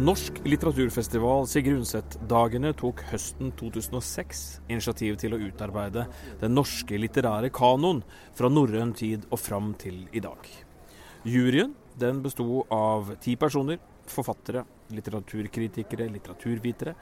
Norsk 0.00 0.38
litteraturfestival 0.48 1.42
Sigrid 1.50 1.82
Undset-dagene 1.82 2.70
tok 2.78 3.02
høsten 3.10 3.50
2006 3.58 4.38
initiativ 4.72 5.18
til 5.20 5.36
å 5.36 5.40
utarbeide 5.42 6.06
den 6.40 6.54
norske 6.56 6.96
litterære 6.96 7.50
kanoen 7.52 8.00
fra 8.38 8.48
norrøn 8.48 8.94
tid 8.96 9.26
og 9.28 9.42
fram 9.42 9.74
til 9.82 10.06
i 10.16 10.22
dag. 10.24 10.48
Juryen 11.28 11.74
den 12.00 12.22
besto 12.24 12.62
av 12.72 13.12
ti 13.20 13.36
personer, 13.36 13.76
forfattere, 14.08 14.64
litteraturkritikere, 14.96 16.08
litteraturvitere, 16.16 16.96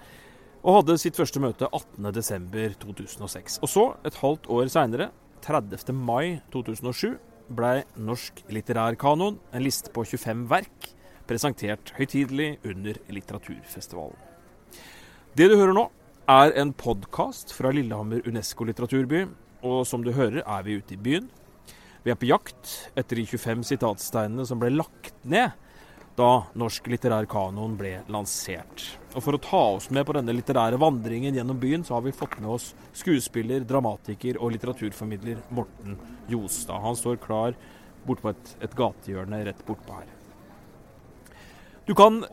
og 0.66 0.80
hadde 0.80 0.98
sitt 0.98 1.22
første 1.22 1.38
møte 1.38 1.70
18.12.2006. 1.70 3.62
Og 3.62 3.74
så, 3.76 3.88
et 4.02 4.22
halvt 4.24 4.50
år 4.58 4.74
seinere, 4.74 5.12
30. 5.46 5.94
mai 5.94 6.40
2007, 6.50 7.14
blei 7.54 7.84
Norsk 7.94 8.42
litterær 8.50 8.98
kanon, 8.98 9.38
en 9.54 9.68
liste 9.70 9.94
på 9.94 10.02
25 10.02 10.48
verk, 10.50 10.96
presentert 11.28 11.92
høytidelig 11.98 12.56
under 12.66 12.98
litteraturfestivalen. 13.12 14.16
Det 15.36 15.48
du 15.50 15.58
hører 15.58 15.76
nå, 15.76 15.86
er 16.28 16.52
en 16.60 16.74
podkast 16.76 17.54
fra 17.56 17.70
Lillehammer 17.72 18.24
Unesco 18.28 18.66
litteraturby, 18.68 19.22
og 19.64 19.84
som 19.88 20.02
du 20.04 20.10
hører, 20.12 20.42
er 20.42 20.64
vi 20.66 20.76
ute 20.80 20.96
i 20.96 21.00
byen. 21.00 21.28
Vi 22.04 22.12
er 22.12 22.18
på 22.18 22.28
jakt 22.28 22.74
etter 22.98 23.18
de 23.18 23.24
25 23.28 23.64
sitatsteinene 23.70 24.44
som 24.48 24.60
ble 24.60 24.70
lagt 24.74 25.16
ned 25.28 25.54
da 26.18 26.28
Norsk 26.58 26.88
litterær 26.90 27.28
kanon 27.30 27.76
ble 27.78 28.00
lansert. 28.10 28.84
Og 29.14 29.22
For 29.22 29.38
å 29.38 29.42
ta 29.42 29.62
oss 29.76 29.88
med 29.94 30.06
på 30.06 30.16
denne 30.16 30.34
litterære 30.34 30.80
vandringen 30.80 31.38
gjennom 31.38 31.60
byen, 31.62 31.86
så 31.86 31.96
har 31.96 32.04
vi 32.06 32.14
fått 32.16 32.38
med 32.42 32.50
oss 32.56 32.72
skuespiller, 32.90 33.62
dramatiker 33.66 34.40
og 34.42 34.56
litteraturformidler 34.56 35.44
Morten 35.54 35.98
Jostad. 36.30 36.82
Han 36.82 36.98
står 36.98 37.22
klar 37.22 37.54
bortpå 38.06 38.34
et, 38.34 38.54
et 38.66 38.78
gatehjørne 38.78 39.44
rett 39.46 39.66
bortpå 39.68 40.00
her. 40.00 40.17
Du 41.88 41.94
kan 41.94 42.24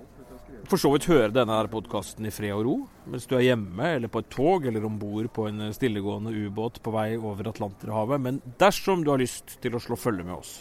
for 0.67 0.75
så 0.75 0.89
vidt 0.91 1.05
høre 1.07 1.31
denne 1.31 1.55
podkasten 1.71 2.25
i 2.27 2.31
fred 2.35 2.51
og 2.57 2.65
ro 2.67 2.73
mens 3.07 3.23
du 3.23 3.37
er 3.37 3.45
hjemme 3.45 3.87
eller 3.95 4.11
på 4.11 4.19
et 4.19 4.27
tog 4.33 4.65
eller 4.67 4.83
om 4.83 4.97
bord 4.99 5.29
på 5.31 5.45
en 5.47 5.69
stillegående 5.71 6.33
ubåt 6.35 6.81
på 6.83 6.91
vei 6.91 7.13
over 7.15 7.47
Atlanterhavet. 7.53 8.19
Men 8.19 8.41
dersom 8.59 9.05
du 9.05 9.13
har 9.13 9.23
lyst 9.23 9.55
til 9.63 9.77
å 9.77 9.79
slå 9.79 9.95
følge 9.95 10.27
med 10.27 10.35
oss 10.35 10.51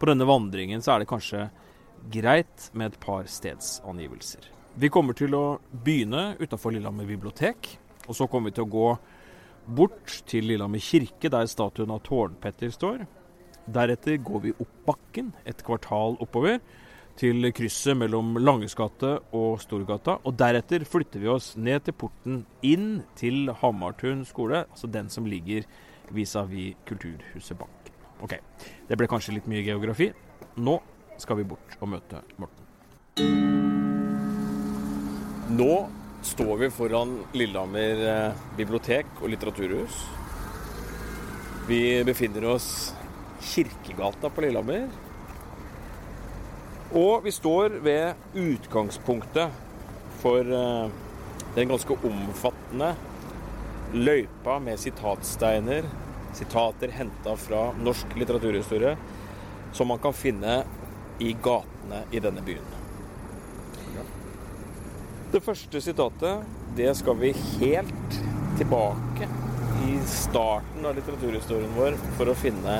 på 0.00 0.10
denne 0.10 0.26
vandringen, 0.26 0.82
så 0.82 0.96
er 0.96 1.04
det 1.04 1.10
kanskje 1.12 1.46
greit 2.10 2.66
med 2.74 2.90
et 2.90 3.00
par 3.06 3.30
stedsangivelser. 3.30 4.50
Vi 4.82 4.90
kommer 4.90 5.14
til 5.14 5.38
å 5.38 5.46
begynne 5.70 6.32
utafor 6.42 6.74
Lillehammer 6.74 7.06
bibliotek. 7.06 7.76
Og 8.08 8.18
så 8.18 8.26
kommer 8.26 8.50
vi 8.50 8.58
til 8.58 8.66
å 8.66 8.72
gå 8.74 8.88
bort 9.78 10.22
til 10.26 10.50
Lillehammer 10.50 10.82
kirke, 10.82 11.30
der 11.30 11.46
statuen 11.46 11.94
av 11.94 12.02
Tårnpetter 12.02 12.74
står. 12.74 13.06
Deretter 13.78 14.18
går 14.26 14.48
vi 14.48 14.58
opp 14.58 14.80
bakken, 14.90 15.30
et 15.46 15.62
kvartal 15.62 16.18
oppover 16.18 16.58
til 17.18 17.46
krysset 17.54 17.96
mellom 17.98 18.34
Langesgate 18.40 19.16
og 19.36 19.60
Storgata. 19.62 20.18
Og 20.26 20.36
deretter 20.38 20.84
flytter 20.88 21.22
vi 21.22 21.30
oss 21.30 21.52
ned 21.56 21.86
til 21.86 21.96
porten 21.98 22.42
inn 22.66 23.04
til 23.18 23.52
Hamartun 23.60 24.24
skole, 24.28 24.64
altså 24.70 24.90
den 24.90 25.10
som 25.12 25.28
ligger 25.28 25.66
vis-à-vis 26.14 26.76
Kulturhuset 26.88 27.58
Bank. 27.58 27.92
Ok, 28.24 28.38
det 28.88 28.98
ble 28.98 29.08
kanskje 29.10 29.36
litt 29.36 29.48
mye 29.50 29.64
geografi. 29.66 30.10
Nå 30.56 30.78
skal 31.20 31.40
vi 31.40 31.48
bort 31.48 31.78
og 31.80 31.90
møte 31.94 32.22
Morten. 32.40 32.62
Nå 35.54 35.72
står 36.24 36.56
vi 36.64 36.70
foran 36.72 37.18
Lillehammer 37.36 38.04
eh, 38.08 38.44
bibliotek 38.56 39.20
og 39.20 39.28
litteraturhus. 39.34 39.98
Vi 41.68 41.80
befinner 42.04 42.48
oss 42.54 42.68
Kirkegata 43.44 44.30
på 44.32 44.44
Lillehammer. 44.44 44.88
Og 46.94 47.24
vi 47.24 47.32
står 47.34 47.80
ved 47.82 48.14
utgangspunktet 48.38 49.50
for 50.22 50.46
uh, 50.46 50.90
den 51.56 51.68
ganske 51.68 51.96
omfattende 52.06 52.92
løypa 53.94 54.60
med 54.62 54.78
sitatsteiner, 54.78 55.88
sitater 56.34 56.94
henta 56.94 57.34
fra 57.38 57.64
norsk 57.82 58.14
litteraturhistorie, 58.18 58.94
som 59.74 59.90
man 59.90 59.98
kan 60.02 60.14
finne 60.14 60.60
i 61.18 61.32
gatene 61.42 62.04
i 62.14 62.22
denne 62.22 62.42
byen. 62.46 62.70
Det 65.34 65.42
første 65.42 65.82
sitatet, 65.82 66.46
det 66.78 66.92
skal 66.94 67.18
vi 67.18 67.32
helt 67.34 68.20
tilbake 68.58 69.26
i 69.88 69.98
starten 70.06 70.86
av 70.86 70.94
litteraturhistorien 70.94 71.74
vår 71.74 71.98
for 72.14 72.30
å 72.30 72.38
finne. 72.38 72.78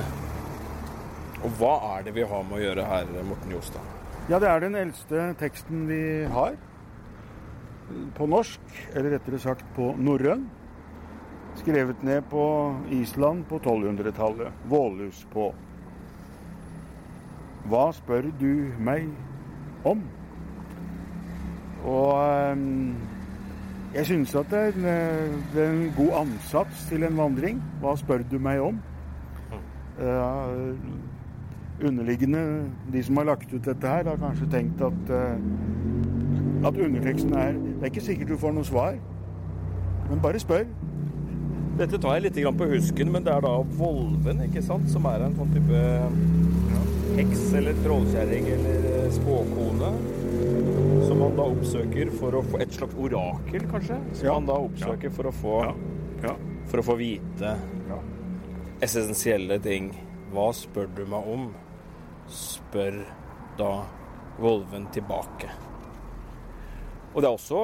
Og 1.42 1.50
hva 1.58 1.74
er 1.96 2.06
det 2.06 2.14
vi 2.14 2.30
har 2.30 2.46
med 2.46 2.60
å 2.60 2.64
gjøre 2.68 2.88
her, 2.94 3.14
Morten 3.26 3.58
Jostad? 3.58 4.03
Ja, 4.24 4.38
det 4.40 4.48
er 4.48 4.62
den 4.62 4.76
eldste 4.80 5.34
teksten 5.36 5.82
vi 5.84 6.24
har. 6.32 6.54
På 8.16 8.24
norsk, 8.24 8.60
eller 8.96 9.18
rettere 9.18 9.40
sagt 9.42 9.66
på 9.76 9.90
norrøn. 10.00 10.46
Skrevet 11.60 12.00
ned 12.02 12.22
på 12.32 12.44
Island 12.96 13.44
på 13.50 13.58
1200-tallet. 13.60 14.64
Vålhus 14.72 15.26
på. 15.32 15.50
Hva 17.68 17.84
spør 17.92 18.30
du 18.40 18.72
meg 18.80 19.12
om? 19.84 20.00
Og 21.84 22.52
um, 22.56 22.96
jeg 23.94 24.08
synes 24.08 24.34
at 24.40 24.48
det 24.50 24.58
er, 24.58 24.72
en, 24.72 24.88
det 25.52 25.66
er, 25.66 25.70
en, 25.70 25.92
god 25.96 26.20
ansats 26.24 26.88
til 26.88 27.04
en 27.04 27.20
vandring. 27.20 27.60
Hva 27.84 27.92
spør 28.00 28.24
du 28.30 28.38
meg 28.40 28.64
om? 28.64 28.80
Underliggende 31.82 32.70
De 32.92 33.02
som 33.02 33.16
har 33.16 33.24
lagt 33.24 33.52
ut 33.52 33.64
dette 33.64 33.88
her, 33.88 34.06
har 34.06 34.20
kanskje 34.20 34.46
tenkt 34.50 34.82
at, 34.84 35.10
uh, 35.10 36.68
at 36.68 36.78
underteksten 36.78 37.34
er 37.34 37.52
Det 37.58 37.80
er 37.80 37.90
ikke 37.90 38.04
sikkert 38.04 38.30
du 38.30 38.36
får 38.38 38.54
noe 38.54 38.64
svar, 38.64 38.98
men 40.08 40.20
bare 40.22 40.38
spør. 40.40 40.66
Dette 41.78 41.98
tar 41.98 42.18
jeg 42.18 42.28
litt 42.28 42.58
på 42.58 42.68
husken, 42.70 43.10
men 43.10 43.24
det 43.26 43.32
er 43.34 43.42
da 43.42 43.54
Volven, 43.78 44.44
ikke 44.46 44.62
sant? 44.62 44.86
Som 44.92 45.08
er 45.10 45.24
en 45.26 45.34
sånn 45.34 45.50
type 45.56 45.80
heks 47.16 47.42
eller 47.58 47.80
trollkjerring 47.82 48.46
eller 48.54 48.86
eh, 48.92 49.08
spåkone. 49.14 49.90
Som 51.08 51.20
man 51.24 51.34
da 51.38 51.48
oppsøker 51.50 52.12
for 52.20 52.38
å 52.38 52.42
få 52.46 52.60
et 52.62 52.74
slags 52.76 52.94
orakel, 52.94 53.66
kanskje? 53.72 53.98
Som 54.12 54.28
ja. 54.28 54.36
man 54.38 54.48
da 54.50 54.58
oppsøker 54.68 55.10
ja. 55.10 55.14
for 55.18 55.30
å 55.30 55.34
få 55.34 55.56
ja. 56.24 56.34
For 56.70 56.80
å 56.80 56.86
få 56.86 56.96
vite 57.00 57.56
essensielle 58.84 59.58
ting. 59.62 59.90
Hva 60.34 60.48
spør 60.56 60.90
du 60.96 61.04
meg 61.06 61.30
om? 61.30 61.52
spør 62.32 63.02
da 63.58 63.70
Volven 64.40 64.88
tilbake. 64.90 65.50
Og 67.14 67.20
det 67.22 67.28
er 67.28 67.36
også 67.36 67.60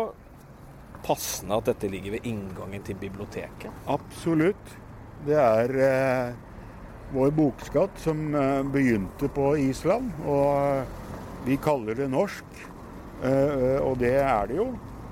passende 1.03 1.57
at 1.59 1.71
dette 1.73 1.89
ligger 1.91 2.15
ved 2.15 2.29
inngangen 2.29 2.85
til 2.87 2.99
biblioteket. 3.01 3.73
Absolutt. 3.91 4.77
Det 5.27 5.35
er 5.35 5.75
eh, 5.87 6.37
vår 7.17 7.33
bokskatt 7.35 7.99
som 8.05 8.37
eh, 8.37 8.61
begynte 8.71 9.31
på 9.35 9.55
Island. 9.59 10.13
Og 10.23 10.53
eh, 10.61 10.95
vi 11.49 11.57
kaller 11.59 11.99
det 11.99 12.11
norsk, 12.13 12.63
eh, 13.25 13.81
og 13.83 13.99
det 14.05 14.15
er 14.21 14.53
det 14.53 14.61
jo. 14.61 14.69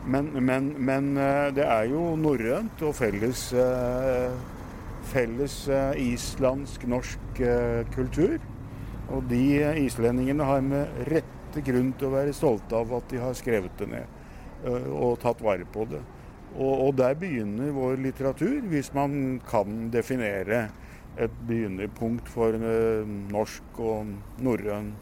Men, 0.09 0.31
men, 0.45 0.71
men 0.79 1.11
eh, 1.19 1.49
det 1.57 1.67
er 1.67 1.91
jo 1.91 2.13
norrønt 2.21 2.87
og 2.87 2.95
felles, 3.01 3.49
eh, 3.57 4.31
felles 5.13 5.57
islandsk-norsk 6.03 7.43
kultur. 7.95 8.39
Og 9.09 9.25
de 9.31 9.43
islendingene 9.87 10.45
har 10.45 10.63
med 10.65 11.03
rette 11.09 11.65
grunn 11.65 11.95
til 11.97 12.11
å 12.11 12.15
være 12.19 12.37
stolte 12.37 12.77
av 12.77 12.93
at 12.99 13.09
de 13.13 13.21
har 13.23 13.37
skrevet 13.39 13.81
det 13.81 13.89
ned 13.95 14.17
og 14.91 15.21
tatt 15.23 15.41
vare 15.45 15.65
på 15.71 15.85
det. 15.89 16.01
Og, 16.57 16.73
og 16.89 16.95
der 16.99 17.15
begynner 17.19 17.71
vår 17.77 18.01
litteratur, 18.03 18.61
hvis 18.73 18.91
man 18.97 19.39
kan 19.49 19.89
definere 19.95 20.67
et 21.19 21.35
begynnerpunkt 21.49 22.29
for 22.31 22.55
norsk 23.33 23.83
og 23.83 24.15
norrøn 24.45 24.93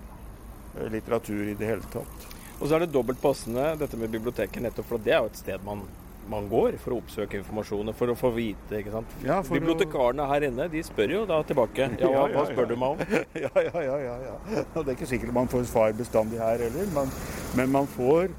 litteratur 0.93 1.45
i 1.49 1.57
det 1.57 1.69
hele 1.69 1.93
tatt. 1.93 2.27
Og 2.57 2.69
så 2.69 2.77
er 2.77 2.85
det 2.85 2.93
dobbelt 2.95 3.21
passende 3.21 3.75
dette 3.81 3.99
med 4.01 4.13
biblioteket, 4.13 4.63
nettopp 4.65 4.89
for 4.89 5.03
det 5.03 5.13
er 5.13 5.25
jo 5.25 5.31
et 5.33 5.41
sted 5.41 5.65
man 5.65 5.85
man 6.31 6.49
går 6.51 6.77
for 6.83 6.95
å 6.95 7.01
oppsøke 7.01 7.39
informasjon, 7.41 7.93
for 7.97 8.13
å 8.13 8.17
få 8.19 8.31
vite. 8.35 8.81
ikke 8.81 8.95
sant? 8.95 9.15
Ja, 9.25 9.39
Bibliotekarene 9.47 10.27
her 10.31 10.49
inne 10.49 10.69
de 10.73 10.83
spør 10.87 11.15
jo 11.15 11.23
da 11.29 11.43
tilbake. 11.47 11.91
Ja, 12.03 12.11
hva, 12.13 12.27
hva 12.33 12.45
spør 12.49 12.71
du 12.71 12.77
meg 12.81 12.97
om? 12.97 13.23
Ja, 13.45 13.51
ja, 13.55 13.83
ja. 13.85 13.97
ja, 14.03 14.17
ja. 14.25 14.65
Det 14.75 14.83
er 14.83 14.97
ikke 14.97 15.09
sikkert 15.09 15.35
man 15.37 15.51
får 15.51 15.67
svar 15.71 15.95
bestandig 15.97 16.41
her 16.43 16.61
heller, 16.67 16.91
men, 16.95 17.13
men 17.59 17.73
man 17.73 17.89
får, 17.91 18.31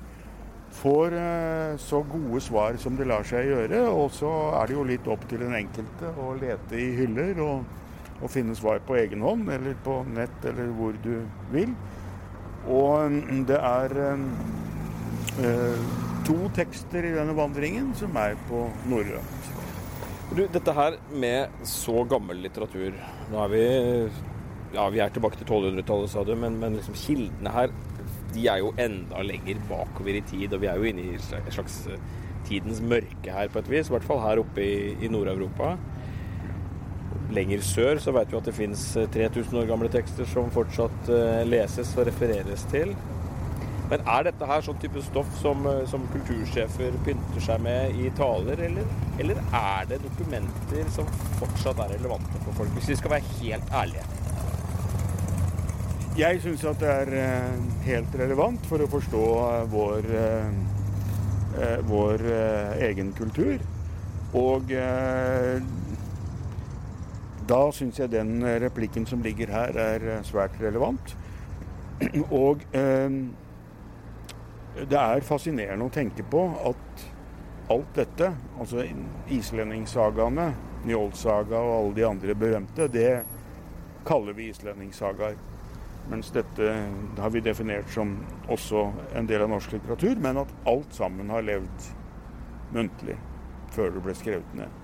får 0.81 1.15
uh, 1.17 1.77
så 1.81 2.01
gode 2.11 2.41
svar 2.45 2.79
som 2.81 2.97
det 2.99 3.07
lar 3.09 3.27
seg 3.27 3.51
gjøre. 3.51 3.83
Og 3.91 4.11
så 4.15 4.31
er 4.61 4.69
det 4.69 4.77
jo 4.77 4.87
litt 4.87 5.11
opp 5.11 5.27
til 5.29 5.43
den 5.45 5.55
enkelte 5.57 6.13
å 6.23 6.33
lete 6.39 6.81
i 6.81 6.89
hyller 7.01 7.43
og, 7.45 7.77
og 8.21 8.33
finne 8.33 8.57
svar 8.57 8.81
på 8.85 8.97
egen 8.99 9.23
hånd, 9.25 9.47
eller 9.53 9.77
på 9.85 10.01
nett, 10.15 10.37
eller 10.47 10.73
hvor 10.77 10.97
du 11.05 11.15
vil. 11.53 11.71
Og 12.67 13.07
um, 13.07 13.45
det 13.47 13.61
er 13.61 13.97
uh, 15.37 16.06
to 16.27 16.38
tekster 16.56 17.07
i 17.07 17.15
denne 17.15 17.35
vandringen 17.38 17.94
som 17.97 18.15
er 18.19 18.35
på 18.50 18.65
norrønt. 18.91 19.51
dette 20.38 20.74
her 20.75 20.97
med 21.12 21.62
så 21.63 22.03
gammel 22.03 22.41
litteratur 22.44 22.91
Nå 23.31 23.44
er 23.45 23.53
vi 23.53 23.62
ja, 24.75 24.89
vi 24.91 25.00
er 25.00 25.09
tilbake 25.15 25.39
til 25.39 25.47
1200-tallet, 25.47 26.12
sa 26.12 26.24
du, 26.27 26.33
men, 26.35 26.57
men 26.59 26.75
liksom 26.75 26.97
kildene 27.00 27.53
her 27.56 27.71
de 28.35 28.47
er 28.51 28.62
jo 28.62 28.74
enda 28.81 29.21
lenger 29.25 29.59
bakover 29.69 30.18
i 30.19 30.24
tid, 30.27 30.53
og 30.53 30.63
vi 30.63 30.69
er 30.69 30.79
jo 30.79 30.89
inne 30.89 31.06
i 31.06 31.15
et 31.18 31.53
slags 31.56 31.79
eh, 31.91 32.01
tidens 32.47 32.81
mørke 32.83 33.33
her 33.33 33.51
på 33.51 33.62
et 33.62 33.71
vis. 33.71 33.89
I 33.89 33.95
hvert 33.95 34.07
fall 34.07 34.23
her 34.23 34.41
oppe 34.44 34.63
i, 34.63 34.75
i 35.00 35.12
Nord-Europa. 35.12 35.75
Lenger 37.33 37.63
sør 37.65 38.00
så 38.03 38.13
vet 38.15 38.31
vi 38.31 38.39
at 38.39 38.47
det 38.47 38.56
fins 38.56 38.83
3000 38.97 39.41
eh, 39.41 39.62
år 39.62 39.69
gamle 39.71 39.91
tekster 39.94 40.27
som 40.30 40.51
fortsatt 40.53 41.12
uh, 41.12 41.44
leses 41.47 41.95
og 41.97 42.07
refereres 42.12 42.68
til. 42.71 42.94
Men 43.87 44.03
er 44.03 44.27
dette 44.27 44.47
her 44.49 44.63
sånn 44.65 44.79
type 44.83 45.01
stoff 45.05 45.29
som, 45.39 45.63
som 45.87 46.03
kultursjefer 46.11 46.95
pynter 47.05 47.43
seg 47.43 47.61
med 47.63 47.95
i 47.95 48.09
taler, 48.19 48.59
eller, 48.67 48.87
eller 49.21 49.39
er 49.55 49.87
det 49.93 50.01
dokumenter 50.03 50.89
som 50.91 51.07
fortsatt 51.39 51.79
er 51.85 51.95
relevante 51.95 52.41
for 52.43 52.63
folk, 52.63 52.73
hvis 52.75 52.91
vi 52.91 52.99
skal 52.99 53.15
være 53.15 53.37
helt 53.39 53.71
ærlige? 53.71 54.07
Jeg 56.17 56.39
syns 56.41 56.63
at 56.65 56.79
det 56.81 56.89
er 56.89 57.09
eh, 57.13 57.57
helt 57.85 58.15
relevant 58.17 58.63
for 58.65 58.81
å 58.81 58.89
forstå 58.89 59.25
eh, 59.37 59.65
vår, 59.69 60.07
eh, 60.17 61.75
vår 61.85 62.23
egen 62.87 63.11
kultur. 63.13 63.61
Og 64.37 64.73
da 67.47 67.59
syns 67.73 68.01
jeg 68.01 68.11
den 68.11 68.41
replikken 68.65 69.05
som 69.07 69.21
ligger 69.23 69.53
her, 69.53 69.77
er 69.77 70.25
svært 70.27 70.57
relevant. 70.61 71.13
Og 72.43 72.65
det 74.85 74.97
er 75.00 75.25
fascinerende 75.25 75.88
å 75.88 75.94
tenke 75.94 76.25
på 76.29 76.44
at 76.69 77.06
alt 77.74 77.94
dette, 77.97 78.31
altså 78.59 78.85
islendingssagaene, 79.33 80.51
Njålsaga 80.88 81.57
og 81.59 81.74
alle 81.74 81.95
de 81.97 82.06
andre 82.07 82.35
berømte, 82.38 82.88
det 82.94 83.12
kaller 84.07 84.38
vi 84.38 84.51
islendingssagaer. 84.53 85.35
Mens 86.07 86.29
dette 86.31 86.68
har 87.18 87.33
vi 87.33 87.41
definert 87.44 87.89
som 87.91 88.13
også 88.47 88.85
en 89.19 89.27
del 89.27 89.44
av 89.44 89.51
norsk 89.51 89.74
litteratur, 89.75 90.15
men 90.24 90.39
at 90.39 90.53
alt 90.69 90.94
sammen 90.95 91.33
har 91.33 91.44
levd 91.44 91.89
muntlig 92.75 93.18
før 93.75 93.91
det 93.95 94.03
ble 94.06 94.15
skrevet 94.15 94.56
ned. 94.56 94.77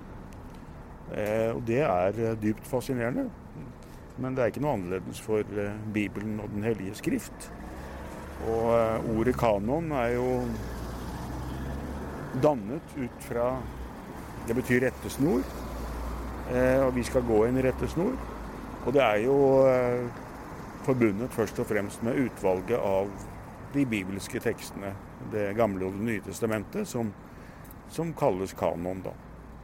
Eh, 1.14 1.50
og 1.54 1.64
det 1.68 1.80
er 1.86 2.20
eh, 2.20 2.36
dypt 2.42 2.68
fascinerende. 2.68 3.30
Men 4.22 4.36
det 4.36 4.44
er 4.44 4.52
ikke 4.52 4.64
noe 4.66 4.76
annerledes 4.78 5.22
for 5.24 5.42
eh, 5.60 5.78
Bibelen 5.94 6.40
og 6.44 6.52
Den 6.54 6.68
hellige 6.68 6.98
skrift. 7.00 7.52
Og 8.44 8.70
eh, 8.76 9.10
ordet 9.18 9.36
kanon 9.40 9.92
er 9.96 10.16
jo 10.18 10.28
dannet 12.44 12.96
ut 12.98 13.24
fra 13.24 13.54
Det 14.48 14.56
betyr 14.58 14.82
rettesnor. 14.84 15.44
Eh, 16.52 16.82
og 16.84 16.92
vi 16.96 17.04
skal 17.08 17.24
gå 17.24 17.46
i 17.46 17.50
en 17.54 17.62
rettesnor. 17.64 18.16
Og 18.84 18.94
det 18.94 19.04
er 19.04 19.22
jo 19.24 19.38
eh, 19.70 20.08
forbundet 20.84 21.32
først 21.32 21.62
og 21.64 21.70
fremst 21.70 22.04
med 22.04 22.20
utvalget 22.26 22.80
av 22.80 23.12
de 23.74 23.86
bibelske 23.90 24.40
tekstene, 24.44 24.94
Det 25.32 25.54
gamle 25.56 25.86
og 25.86 25.94
Det 25.94 26.06
nye 26.06 26.22
testamentet, 26.22 26.88
som, 26.88 27.14
som 27.90 28.14
kalles 28.14 28.54
kanon. 28.54 29.02
da. 29.02 29.14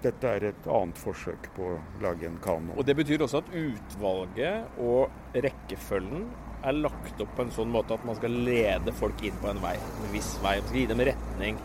Dette 0.02 0.28
er 0.28 0.44
et 0.48 0.68
annet 0.72 0.98
forsøk 0.98 1.50
på 1.56 1.74
å 1.74 1.80
lage 2.02 2.26
en 2.26 2.40
kanon. 2.40 2.78
Og 2.78 2.86
Det 2.86 2.96
betyr 2.96 3.22
også 3.22 3.44
at 3.44 3.52
utvalget 3.52 4.80
og 4.80 5.12
rekkefølgen 5.36 6.30
er 6.64 6.80
lagt 6.84 7.22
opp 7.24 7.36
på 7.38 7.46
en 7.46 7.52
sånn 7.56 7.72
måte 7.72 7.96
at 7.96 8.06
man 8.08 8.18
skal 8.20 8.34
lede 8.46 8.94
folk 9.00 9.22
inn 9.24 9.38
på 9.42 9.52
en 9.52 9.62
vei, 9.64 9.76
en 9.80 10.10
viss 10.14 10.34
vei, 10.44 10.58
og 10.62 10.74
gi 10.76 10.86
dem 10.90 11.04
retning. 11.08 11.60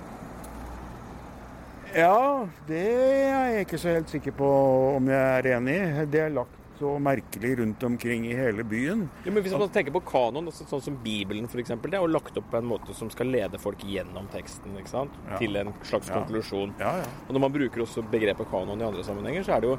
Ja, 1.94 2.46
det 2.66 2.82
er 2.82 3.54
jeg 3.54 3.66
ikke 3.68 3.78
så 3.78 3.94
helt 3.94 4.10
sikker 4.10 4.34
på 4.34 4.50
om 4.96 5.08
jeg 5.10 5.24
er 5.38 5.50
enig 5.54 5.74
i. 5.78 6.06
Det 6.10 6.24
er 6.24 6.32
lagt 6.34 6.60
så 6.78 6.96
merkelig 6.98 7.52
rundt 7.60 7.82
omkring 7.86 8.24
i 8.26 8.32
hele 8.34 8.64
byen. 8.66 9.04
Ja, 9.24 9.30
men 9.30 9.42
Hvis 9.42 9.52
man 9.54 9.68
tenker 9.70 9.94
på 9.94 10.02
kanon, 10.08 10.48
altså 10.50 10.66
sånn 10.66 10.82
som 10.82 10.96
Bibelen 11.04 11.46
f.eks., 11.46 11.70
det 11.70 11.94
er 11.94 12.02
jo 12.02 12.10
lagt 12.10 12.38
opp 12.40 12.48
på 12.50 12.58
en 12.58 12.66
måte 12.66 12.96
som 12.98 13.10
skal 13.14 13.30
lede 13.30 13.60
folk 13.62 13.84
gjennom 13.86 14.26
teksten 14.32 14.74
ikke 14.80 14.90
sant? 14.90 15.20
Ja. 15.28 15.38
til 15.38 15.54
en 15.60 15.70
slags 15.86 16.10
ja. 16.10 16.18
konklusjon. 16.18 16.74
Ja, 16.82 16.96
og 17.28 17.30
Når 17.36 17.46
man 17.46 17.54
bruker 17.54 17.84
også 17.86 18.02
begrepet 18.10 18.50
kanon 18.50 18.82
i 18.82 18.88
andre 18.88 19.06
sammenhenger, 19.06 19.46
så 19.46 19.54
er 19.54 19.62
det 19.62 19.70
jo 19.70 19.78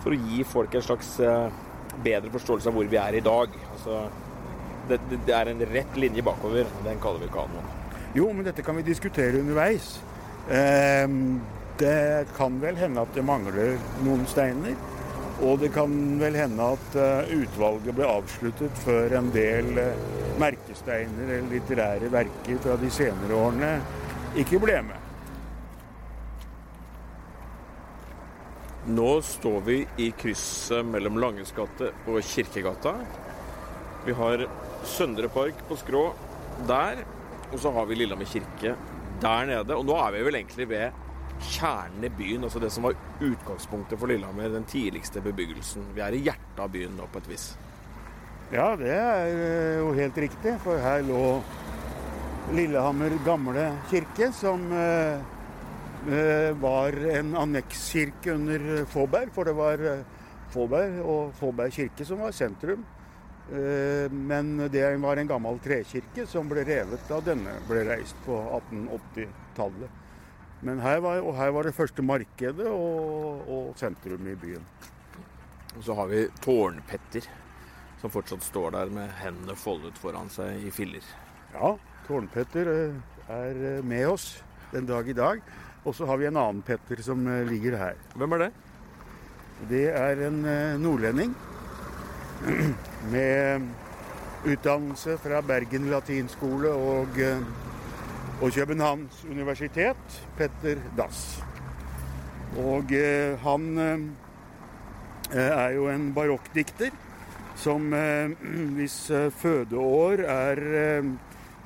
for 0.00 0.14
å 0.14 0.20
gi 0.30 0.46
folk 0.48 0.78
en 0.78 0.86
slags 0.86 1.16
uh, 1.20 1.50
bedre 2.04 2.32
forståelse 2.34 2.70
av 2.70 2.76
hvor 2.78 2.90
vi 2.90 3.00
er 3.00 3.18
i 3.18 3.24
dag. 3.24 3.56
Altså, 3.72 4.02
det, 4.88 5.00
det, 5.12 5.34
er 5.36 5.52
en 5.52 5.64
rett 5.72 5.98
linje 6.00 6.24
bakover. 6.26 6.68
Den 6.86 7.00
kaller 7.02 7.24
vi 7.24 7.32
kanoen. 7.34 7.74
Jo, 8.16 8.30
men 8.34 8.46
dette 8.46 8.64
kan 8.66 8.78
vi 8.78 8.86
diskutere 8.86 9.42
underveis. 9.42 9.92
Eh, 10.50 11.06
det 11.80 12.26
kan 12.36 12.58
vel 12.60 12.76
hende 12.76 13.04
at 13.04 13.14
det 13.16 13.24
mangler 13.24 13.76
noen 14.04 14.26
steiner. 14.28 14.74
Og 15.40 15.60
det 15.62 15.70
kan 15.72 15.92
vel 16.20 16.34
hende 16.36 16.64
at 16.74 16.96
uh, 17.00 17.30
utvalget 17.32 17.96
ble 17.96 18.04
avsluttet 18.04 18.82
før 18.82 19.14
en 19.16 19.30
del 19.32 19.70
uh, 19.78 20.10
merkesteiner 20.40 21.30
eller 21.38 21.48
litterære 21.48 22.10
verker 22.12 22.60
fra 22.60 22.76
de 22.80 22.90
senere 22.92 23.38
årene 23.38 23.70
ikke 24.40 24.60
ble 24.60 24.82
med. 24.90 24.99
Nå 28.88 29.22
står 29.22 29.60
vi 29.60 29.86
i 30.00 30.10
krysset 30.16 30.86
mellom 30.88 31.18
Langes 31.20 31.52
gate 31.52 31.90
og 32.08 32.22
Kirkegata. 32.24 32.94
Vi 34.06 34.14
har 34.16 34.46
Søndre 34.88 35.28
Park 35.28 35.58
på 35.68 35.76
skrå 35.76 36.06
der, 36.68 37.02
og 37.52 37.58
så 37.60 37.72
har 37.76 37.84
vi 37.90 37.98
Lillehammer 37.98 38.24
kirke 38.24 38.72
der 39.20 39.48
nede. 39.50 39.76
Og 39.76 39.84
nå 39.84 39.96
er 40.00 40.14
vi 40.14 40.22
vel 40.24 40.38
egentlig 40.40 40.66
ved 40.70 40.96
kjernen 41.50 42.06
i 42.08 42.12
byen, 42.12 42.46
altså 42.48 42.60
det 42.62 42.70
som 42.72 42.86
var 42.88 42.96
utgangspunktet 43.20 44.00
for 44.00 44.08
Lillehammer, 44.08 44.48
den 44.48 44.64
tidligste 44.68 45.20
bebyggelsen. 45.24 45.90
Vi 45.96 46.04
er 46.04 46.16
i 46.16 46.22
hjertet 46.24 46.62
av 46.64 46.72
byen 46.72 46.96
nå, 46.96 47.08
på 47.12 47.20
et 47.20 47.28
vis. 47.34 47.50
Ja, 48.50 48.72
det 48.80 48.94
er 48.96 49.28
eh, 49.28 49.76
jo 49.82 49.92
helt 49.96 50.16
riktig, 50.24 50.56
for 50.64 50.80
her 50.80 51.04
lå 51.04 51.20
Lillehammer 52.56 53.12
gamle 53.28 53.68
kirke, 53.92 54.32
som 54.36 54.64
eh, 54.72 55.20
var 56.60 56.96
en 57.12 57.34
annekskirke 57.36 58.32
under 58.32 58.84
Fåberg. 58.88 59.32
For 59.34 59.44
det 59.44 59.52
var 59.58 59.82
Fåberg 60.54 61.00
og 61.04 61.34
Fåberg 61.36 61.74
kirke 61.76 62.06
som 62.08 62.22
var 62.24 62.32
sentrum. 62.32 62.86
Men 63.50 64.54
det 64.72 64.84
var 65.02 65.20
en 65.20 65.28
gammel 65.28 65.58
trekirke 65.60 66.24
som 66.30 66.48
ble 66.48 66.64
revet 66.64 67.04
da 67.10 67.18
denne 67.24 67.56
ble 67.68 67.82
reist 67.88 68.16
på 68.24 68.38
1880-tallet. 68.60 70.00
Men 70.60 70.80
her 70.84 71.00
var, 71.00 71.20
og 71.24 71.36
her 71.38 71.52
var 71.56 71.64
det 71.64 71.76
første 71.76 72.04
markedet 72.04 72.68
og, 72.68 73.44
og 73.48 73.70
sentrum 73.80 74.26
i 74.28 74.36
byen. 74.38 74.64
Og 75.78 75.84
så 75.86 75.94
har 75.96 76.10
vi 76.10 76.26
Tårnpetter, 76.44 77.24
som 78.00 78.12
fortsatt 78.12 78.44
står 78.44 78.74
der 78.74 78.92
med 78.92 79.12
hendene 79.22 79.56
foldet 79.56 79.96
foran 80.00 80.28
seg 80.32 80.66
i 80.66 80.72
filler. 80.74 81.04
Ja, 81.54 81.72
Tårnpetter 82.08 82.68
eh, 82.74 83.00
er 83.32 83.62
eh, 83.70 83.84
med 83.86 84.08
oss 84.10 84.28
den 84.74 84.88
dag 84.88 85.08
i 85.08 85.16
dag. 85.16 85.40
Og 85.84 85.94
så 85.96 86.06
har 86.06 86.20
vi 86.20 86.28
en 86.28 86.36
annen 86.40 86.64
Petter 86.66 87.02
som 87.04 87.24
eh, 87.26 87.46
ligger 87.48 87.78
her. 87.80 88.02
Hvem 88.14 88.36
er 88.36 88.44
det? 88.46 88.50
Det 89.70 89.86
er 89.92 90.20
en 90.24 90.38
nordlending 90.80 91.34
med 93.12 93.66
utdannelse 94.48 95.18
fra 95.20 95.42
Bergen 95.44 95.90
latinskole 95.92 96.72
og 96.72 97.18
og 98.40 98.52
Københavns 98.52 99.24
universitet, 99.30 100.24
Petter 100.36 100.80
Dass. 100.96 101.42
Og 102.58 102.92
eh, 102.92 103.36
han 103.42 103.66
eh, 103.78 103.98
er 105.36 105.74
jo 105.76 105.88
en 105.92 106.08
barokkdikter 106.14 106.94
som 107.60 107.92
eh, 107.92 108.32
hvis 108.78 109.10
eh, 109.10 109.28
fødeår 109.42 110.24
er 110.24 110.62
eh, 110.70 110.96
eh, 110.96 111.12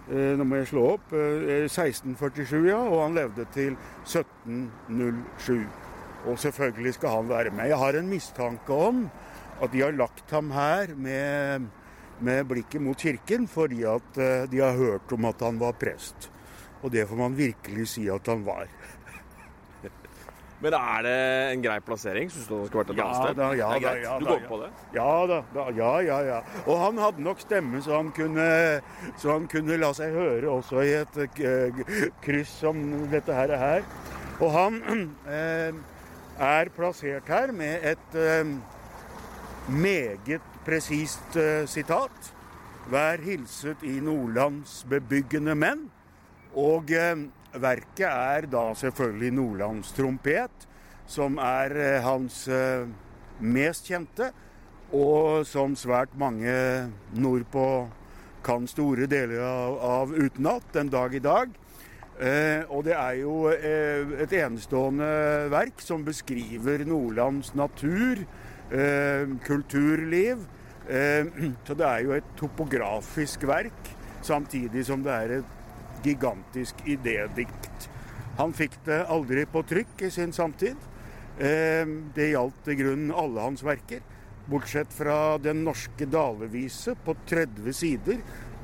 Nå 0.08 0.44
må 0.44 0.58
jeg 0.60 0.68
slå 0.68 0.82
opp. 0.96 1.12
1647, 1.14 2.68
ja. 2.68 2.80
Og 2.82 2.98
han 3.06 3.16
levde 3.16 3.46
til 3.54 3.76
1707. 4.04 5.64
Og 6.28 6.38
selvfølgelig 6.40 6.94
skal 6.98 7.16
han 7.18 7.30
være 7.32 7.52
med. 7.54 7.70
Jeg 7.72 7.80
har 7.80 7.92
en 7.98 8.10
mistanke 8.10 8.72
om 8.72 9.06
at 9.62 9.72
de 9.72 9.80
har 9.84 9.96
lagt 9.96 10.30
ham 10.34 10.50
her 10.52 10.94
med, 10.96 11.66
med 12.20 12.44
blikket 12.48 12.82
mot 12.82 12.98
kirken 12.98 13.46
fordi 13.48 13.84
at 13.88 14.16
de 14.50 14.60
har 14.60 14.76
hørt 14.76 15.12
om 15.14 15.24
at 15.28 15.40
han 15.44 15.60
var 15.60 15.76
prest. 15.78 16.30
Og 16.84 16.92
det 16.92 17.06
får 17.08 17.16
man 17.16 17.36
virkelig 17.36 17.88
si 17.94 18.08
at 18.12 18.26
han 18.28 18.44
var. 18.44 18.68
Men 20.64 20.74
er 20.78 21.02
det 21.04 21.16
en 21.52 21.62
grei 21.64 21.76
plassering? 21.84 22.30
Syns 22.32 22.46
du 22.48 22.54
han 22.56 22.68
skulle 22.70 22.84
vært 22.84 22.92
et 22.94 23.00
annet 23.04 23.18
sted? 23.20 23.36
Da, 23.36 23.48
ja, 23.58 23.66
det 23.68 23.76
er 23.76 23.82
greit. 23.84 24.04
Ja, 24.06 24.14
du 24.16 24.28
går 24.30 24.44
på 24.48 24.60
det? 24.62 24.68
Ja 24.96 25.08
da, 25.28 25.40
da, 25.52 25.64
Ja, 25.76 25.92
ja, 26.06 26.18
ja. 26.24 26.38
Og 26.64 26.78
han 26.80 27.00
hadde 27.02 27.24
nok 27.26 27.42
stemme, 27.44 27.82
så 27.84 27.98
han 27.98 28.12
kunne, 28.16 28.46
så 29.20 29.34
han 29.34 29.48
kunne 29.52 29.76
la 29.82 29.90
seg 29.96 30.16
høre 30.16 30.48
også 30.54 30.80
i 30.80 30.94
et 31.02 31.18
uh, 31.20 31.82
kryss 32.24 32.54
som 32.64 32.80
dette 33.12 33.36
her 33.36 33.52
er 33.52 33.60
her. 33.60 33.90
Og 34.40 34.54
han 34.54 34.80
eh, 35.36 35.76
er 36.42 36.70
plassert 36.74 37.28
her 37.30 37.52
med 37.54 37.84
et 37.92 38.16
eh, 38.18 38.56
meget 39.68 40.48
presist 40.64 41.36
sitat. 41.70 42.32
Vær 42.90 43.20
hilset 43.22 43.84
i 43.86 43.98
Nordlands 44.02 44.82
bebyggende 44.88 45.54
menn. 45.56 45.86
Og 46.58 46.90
eh, 46.94 47.14
verket 47.60 48.08
er 48.08 48.46
da 48.50 48.68
selvfølgelig 48.78 49.32
Nordlands 49.34 49.92
trompet, 49.96 50.68
som 51.06 51.38
er 51.42 51.74
eh, 51.76 52.00
hans 52.04 52.46
eh, 52.48 52.86
mest 53.40 53.90
kjente. 53.90 54.30
Og 54.94 55.42
som 55.48 55.72
svært 55.74 56.12
mange 56.20 56.52
nordpå 57.18 57.66
kan 58.44 58.66
store 58.70 59.08
deler 59.10 59.40
av, 59.42 59.78
av 59.80 60.12
utenat 60.14 60.66
den 60.76 60.92
dag 60.92 61.14
i 61.16 61.22
dag. 61.24 61.54
Eh, 62.14 62.62
og 62.70 62.84
det 62.86 62.94
er 62.94 63.16
jo 63.18 63.48
eh, 63.50 64.12
et 64.22 64.34
enestående 64.38 65.08
verk 65.50 65.82
som 65.82 66.04
beskriver 66.06 66.84
Nordlands 66.86 67.54
natur, 67.58 68.22
eh, 68.70 69.34
kulturliv. 69.48 70.44
Eh, 70.86 71.26
så 71.66 71.74
det 71.74 71.88
er 71.88 72.06
jo 72.06 72.14
et 72.14 72.30
topografisk 72.38 73.48
verk, 73.50 73.90
samtidig 74.22 74.86
som 74.86 75.02
det 75.02 75.16
er 75.16 75.36
et 75.40 75.53
gigantisk 76.04 76.80
idédikt. 76.84 77.88
Han 78.38 78.52
fikk 78.52 78.80
det 78.86 79.04
aldri 79.10 79.46
på 79.46 79.62
trykk 79.66 80.02
i 80.06 80.10
sin 80.10 80.32
samtid. 80.32 80.76
Eh, 81.38 81.86
det 82.14 82.30
gjaldt 82.32 82.68
i 82.68 82.78
grunnen 82.78 83.14
alle 83.14 83.46
hans 83.46 83.62
verker. 83.62 84.02
Bortsett 84.46 84.92
fra 84.92 85.38
Den 85.38 85.64
norske 85.64 86.06
dalevise 86.06 86.94
på 87.04 87.14
30 87.26 87.72
sider. 87.72 88.18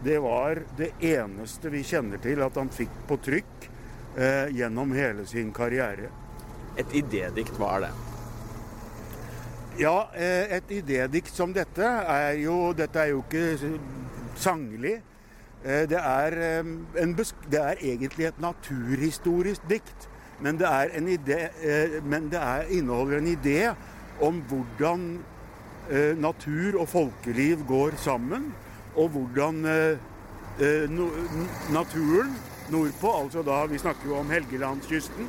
Det 0.05 0.19
var 0.19 0.63
det 0.77 0.93
eneste 1.01 1.71
vi 1.71 1.83
kjenner 1.85 2.21
til 2.23 2.43
at 2.43 2.57
han 2.57 2.71
fikk 2.73 2.93
på 3.09 3.19
trykk 3.21 3.67
eh, 4.17 4.49
gjennom 4.57 4.93
hele 4.97 5.27
sin 5.29 5.53
karriere. 5.53 6.11
Et 6.79 6.95
idédikt, 7.03 7.59
hva 7.59 7.77
er 7.77 7.87
det? 7.89 7.93
Ja, 9.81 10.11
eh, 10.15 10.57
et 10.57 10.71
idédikt 10.71 11.35
som 11.35 11.53
dette 11.57 11.85
er 11.85 12.35
jo 12.43 12.73
Dette 12.77 13.01
er 13.01 13.15
jo 13.15 13.23
ikke 13.25 13.79
sanglig. 14.37 14.99
Eh, 15.65 15.89
det, 15.89 15.99
er, 15.99 16.33
eh, 16.97 17.17
det 17.53 17.61
er 17.61 17.75
egentlig 17.83 18.27
et 18.27 18.41
naturhistorisk 18.41 19.61
dikt. 19.69 20.09
Men 20.41 20.57
det, 20.57 20.67
er 20.67 20.89
en 20.97 21.09
idé, 21.09 21.41
eh, 21.61 22.05
men 22.05 22.31
det 22.33 22.41
er, 22.41 22.63
inneholder 22.71 23.19
en 23.19 23.27
idé 23.37 23.75
om 24.21 24.41
hvordan 24.49 25.19
natur 26.21 26.77
og 26.79 26.89
folkeliv 26.89 27.65
går 27.67 27.97
sammen 27.99 28.53
og 28.95 29.09
hvordan 29.09 29.57
naturen 31.73 32.37
nordpå, 32.71 33.11
altså 33.23 33.43
da 33.43 33.65
vi 33.67 33.79
snakker 33.79 34.07
jo 34.07 34.21
om 34.21 34.31
Helgelandskysten, 34.31 35.27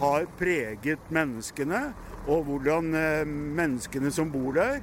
har 0.00 0.26
preget 0.38 1.08
menneskene. 1.08 1.94
Og 2.26 2.44
hvordan 2.44 2.92
menneskene 3.56 4.12
som 4.12 4.28
bor 4.32 4.52
der, 4.52 4.82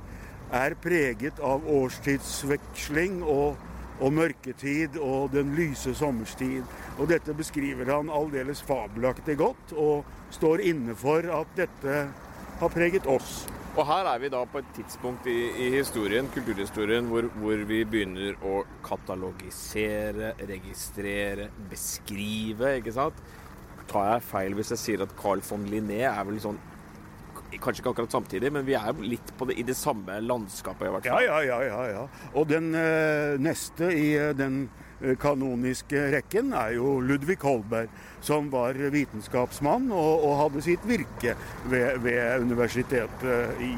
er 0.51 0.73
preget 0.81 1.38
av 1.45 1.67
årstidsveksling 1.69 3.21
og, 3.21 3.68
og 4.00 4.13
mørketid 4.15 4.98
og 5.03 5.34
den 5.36 5.53
lyse 5.58 5.94
sommerstid. 5.98 6.63
Og 6.98 7.10
dette 7.12 7.36
beskriver 7.36 7.91
han 7.91 8.12
aldeles 8.13 8.63
fabelaktig 8.65 9.38
godt, 9.39 9.75
og 9.75 10.08
står 10.34 10.65
inne 10.72 10.96
for 10.98 11.25
at 11.39 11.56
dette 11.58 12.01
har 12.60 12.74
preget 12.74 13.08
oss. 13.10 13.44
Og 13.77 13.86
her 13.88 14.08
er 14.12 14.20
vi 14.20 14.32
da 14.34 14.41
på 14.50 14.60
et 14.60 14.72
tidspunkt 14.75 15.27
i, 15.29 15.38
i 15.65 15.68
historien, 15.75 16.27
kulturhistorien, 16.34 17.06
hvor, 17.08 17.29
hvor, 17.39 17.62
vi 17.70 17.84
begynner 17.88 18.39
å 18.44 18.63
katalogisere, 18.84 20.34
registrere, 20.50 21.48
beskrive, 21.70 22.74
ikke 22.79 22.96
sant. 22.98 23.22
Tar 23.89 24.15
jeg 24.15 24.25
feil 24.25 24.58
hvis 24.58 24.74
jeg 24.74 24.82
sier 24.82 25.06
at 25.06 25.13
Carl 25.18 25.41
von 25.46 25.63
Linné 25.70 26.01
er 26.10 26.25
vel 26.27 26.41
sånn 26.44 26.60
Kanskje 27.58 27.82
ikke 27.82 27.94
akkurat 27.96 28.13
samtidig, 28.13 28.51
men 28.53 28.68
vi 28.68 28.75
er 28.77 29.01
litt 29.01 29.34
på 29.38 29.48
det, 29.50 29.58
i 29.58 29.65
det 29.65 29.77
samme 29.77 30.20
landskapet. 30.22 30.88
i 30.88 30.94
hvert 30.94 31.10
fall. 31.10 31.25
Ja, 31.25 31.39
ja, 31.41 31.58
ja. 31.65 31.82
ja. 31.96 32.06
Og 32.34 32.48
den 32.50 32.74
eh, 32.77 33.39
neste 33.41 33.89
i 33.96 34.12
øh, 34.20 34.38
den 34.38 34.68
Eh, 35.01 35.15
kanoniske 35.15 36.00
rekken 36.12 36.51
er 36.53 36.74
jo 36.75 36.98
Ludvig 37.00 37.38
Holberg, 37.41 37.88
som 38.22 38.50
var 38.51 38.75
vitenskapsmann 38.91 39.88
og, 39.96 40.25
og 40.27 40.36
hadde 40.41 40.63
sitt 40.65 40.84
virke 40.88 41.38
ved, 41.72 42.01
ved 42.03 42.44
universitetet 42.44 43.62
i, 43.63 43.72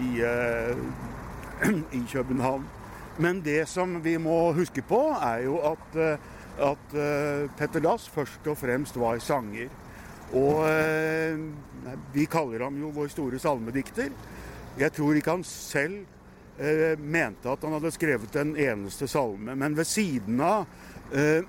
i, 0.00 0.10
i, 1.98 2.02
København. 2.12 2.64
Men 3.18 3.42
det 3.44 3.66
som 3.68 3.98
vi 4.04 4.16
må 4.16 4.54
huske 4.56 4.82
på, 4.88 5.02
er 5.20 5.44
jo 5.44 5.58
at, 5.68 5.96
at 6.70 6.96
Petter 7.58 7.82
Dass 7.84 8.08
først 8.08 8.46
og 8.46 8.56
fremst 8.56 8.96
var 8.96 9.18
sanger. 9.18 9.68
Og 10.36 10.64
vi 12.12 12.26
kaller 12.26 12.64
ham 12.64 12.78
jo 12.80 12.92
vår 12.94 13.08
store 13.12 13.40
salmedikter. 13.40 14.12
Jeg 14.78 14.94
tror 14.94 15.18
ikke 15.18 15.34
han 15.36 15.44
selv 15.46 16.04
eh, 16.60 16.94
mente 16.98 17.50
at 17.50 17.64
han 17.64 17.74
hadde 17.76 17.92
skrevet 17.94 18.36
en 18.40 18.54
eneste 18.56 19.08
salme. 19.10 19.56
Men 19.58 19.76
ved 19.78 19.88
siden 19.88 20.40
av 20.44 20.66
eh, 21.12 21.42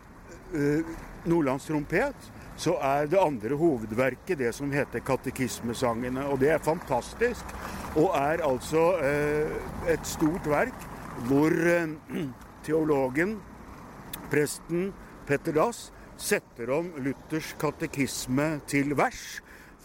eh, 0.58 0.94
Nordlands 1.30 1.68
trompet 1.70 2.30
så 2.60 2.74
er 2.84 3.08
det 3.08 3.20
andre 3.22 3.56
hovedverket 3.56 4.42
det 4.42 4.50
som 4.56 4.72
heter 4.72 5.04
Katekismesangene. 5.06 6.26
Og 6.28 6.42
det 6.42 6.52
er 6.56 6.64
fantastisk. 6.64 7.54
Og 7.96 8.12
er 8.18 8.44
altså 8.46 8.90
eh, 9.06 9.54
et 9.94 10.08
stort 10.08 10.50
verk 10.50 10.88
hvor 11.30 11.54
eh, 11.54 11.96
teologen, 12.68 13.38
presten 14.30 14.90
Petter 15.30 15.56
Dass, 15.56 15.88
setter 16.20 16.70
om 16.76 16.92
Luthers 17.00 17.54
katekisme 17.62 18.58
til 18.70 18.94
vers 19.00 19.40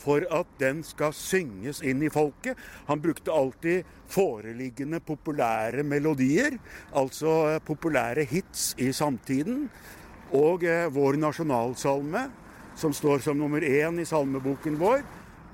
for 0.05 0.25
at 0.35 0.49
den 0.61 0.83
skal 0.85 1.15
synges 1.17 1.81
inn 1.87 2.03
i 2.05 2.13
folket. 2.13 2.59
Han 2.89 3.01
brukte 3.01 3.33
alltid 3.33 3.89
foreliggende 4.11 5.01
populære 5.01 5.85
melodier, 5.87 6.59
altså 6.93 7.35
eh, 7.55 7.61
populære 7.65 8.27
hits 8.29 8.73
i 8.83 8.91
samtiden. 8.93 9.69
Og 10.35 10.67
eh, 10.69 10.91
vår 10.93 11.21
nasjonalsalme, 11.23 12.27
som 12.77 12.93
står 12.93 13.23
som 13.25 13.39
nummer 13.39 13.63
én 13.63 14.01
i 14.03 14.09
salmeboken 14.09 14.81
vår, 14.81 15.05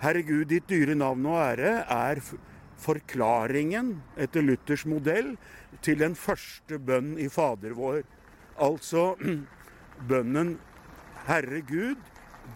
'Herregud, 0.00 0.46
ditt 0.49 0.64
dyre 0.64 0.94
navn 0.96 1.26
og 1.28 1.37
ære', 1.37 1.84
er 1.84 2.22
forklaringen 2.80 3.99
etter 4.16 4.40
Luthers 4.40 4.87
modell 4.88 5.34
til 5.84 6.00
den 6.00 6.14
første 6.16 6.78
bønn 6.80 7.18
i 7.20 7.28
Fader 7.28 7.76
vår. 7.76 8.00
Altså 8.56 9.12
bønnen 10.08 10.56
'Herre 11.27 11.61
Gud, 11.61 11.97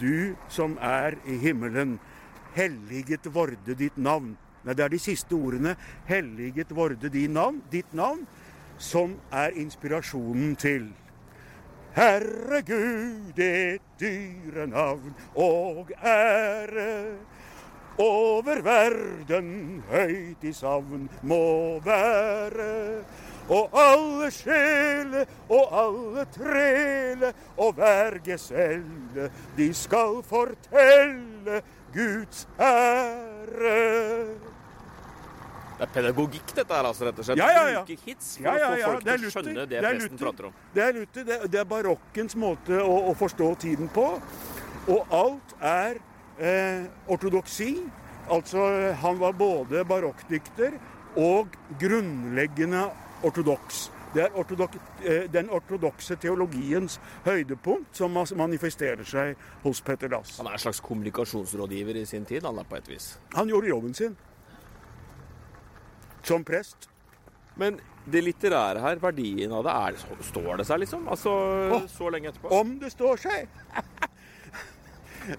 du 0.01 0.37
som 0.49 0.79
er 0.81 1.15
i 1.27 1.37
himmelen. 1.37 1.99
Helliget 2.55 3.35
vorde 3.35 3.75
ditt 3.75 3.97
navn. 3.97 4.37
Nei, 4.65 4.75
det 4.75 4.85
er 4.85 4.89
de 4.89 4.99
siste 4.99 5.35
ordene. 5.35 5.77
Helliget 6.07 6.71
vorde 6.77 7.29
navn, 7.29 7.63
ditt 7.73 7.95
navn, 7.95 8.27
som 8.79 9.17
er 9.33 9.51
inspirasjonen 9.55 10.57
til 10.57 10.93
Herre 11.95 12.63
Gud, 12.67 13.39
et 13.39 13.83
dyre 14.01 14.67
navn 14.67 15.15
og 15.35 15.93
ære. 16.03 17.19
Over 17.99 18.59
verden 18.65 19.83
høyt 19.91 20.43
i 20.43 20.53
savn 20.53 21.07
må 21.23 21.45
være 21.85 23.05
og 23.49 23.77
alle 23.77 24.31
sjele 24.33 25.27
og 25.53 25.75
alle 25.77 26.25
trele 26.33 27.33
og 27.61 27.75
hver 27.77 28.19
geselle, 28.25 29.29
de 29.57 29.69
skal 29.77 30.23
fortelle 30.25 31.61
Guds 31.95 32.49
ære. 32.59 33.75
Det 35.75 35.83
er 35.83 35.91
pedagogikk, 35.91 36.55
dette 36.55 36.71
her, 36.71 36.87
altså, 36.87 37.05
rett 37.09 37.19
og 37.19 37.27
slett. 37.27 37.41
Ja, 37.43 37.51
ja, 37.51 37.63
ja. 37.75 37.83
Bruke 37.83 37.99
hits 38.07 38.37
for 38.39 38.47
ja, 38.47 38.55
ja, 38.55 38.69
ja. 38.79 38.89
å 38.89 38.91
få 38.91 38.91
folk 38.93 39.07
til 39.09 39.27
å 39.27 39.33
skjønne 39.35 39.55
det, 39.59 39.67
det 39.73 39.81
presten 39.85 40.21
prater 40.21 40.49
om. 40.49 40.59
Det 40.73 40.85
er 40.85 40.93
Luther. 40.97 41.27
Det, 41.29 41.39
det 41.51 41.61
er 41.61 41.69
barokkens 41.69 42.37
måte 42.41 42.79
å, 42.81 42.97
å, 43.11 43.15
forstå 43.19 43.49
tiden 43.67 43.91
på. 43.93 44.07
Og 44.95 45.15
alt 45.19 45.57
er 45.59 45.99
eh, 46.39 46.87
ortodoksi. 47.09 47.77
Altså, 48.33 48.93
han 49.01 49.19
var 49.21 49.33
både 49.37 49.85
barokkdikter 49.85 50.79
og 51.21 51.53
grunnleggende 51.81 52.87
ortodoks. 53.25 53.91
Det 54.15 54.23
er 54.23 54.37
ortodok 54.39 54.77
eh, 55.03 55.25
den 55.33 55.49
ortodokse 55.51 56.15
teologiens 56.23 57.01
høydepunkt 57.25 57.99
som 57.99 58.15
manifesterer 58.15 59.03
seg 59.09 59.35
hos 59.65 59.81
Petter 59.83 60.13
Dass. 60.13 60.37
Han 60.39 60.47
er 60.47 60.55
en 60.55 60.63
slags 60.63 60.81
kommunikasjonsrådgiver 60.85 61.99
i 61.99 62.05
sin 62.07 62.27
tid, 62.29 62.47
han 62.47 62.61
er 62.63 62.69
på 62.69 62.79
et 62.79 62.91
vis? 62.93 63.09
Han 63.35 63.51
gjorde 63.51 63.73
jobben 63.73 63.95
sin. 63.95 64.15
Som 66.23 66.47
prest. 66.47 66.89
Men 67.59 67.81
det 68.11 68.23
litterære 68.23 68.83
her, 68.85 69.03
verdien 69.03 69.53
av 69.55 69.67
det, 69.67 69.75
er, 69.89 70.23
står 70.31 70.61
det 70.61 70.69
seg 70.69 70.83
liksom? 70.85 71.09
Altså 71.11 71.35
oh, 71.75 71.85
så 71.91 72.11
lenge 72.13 72.31
etterpå? 72.31 72.55
Om 72.55 72.79
det 72.83 72.93
står 72.95 73.23
seg! 73.27 73.61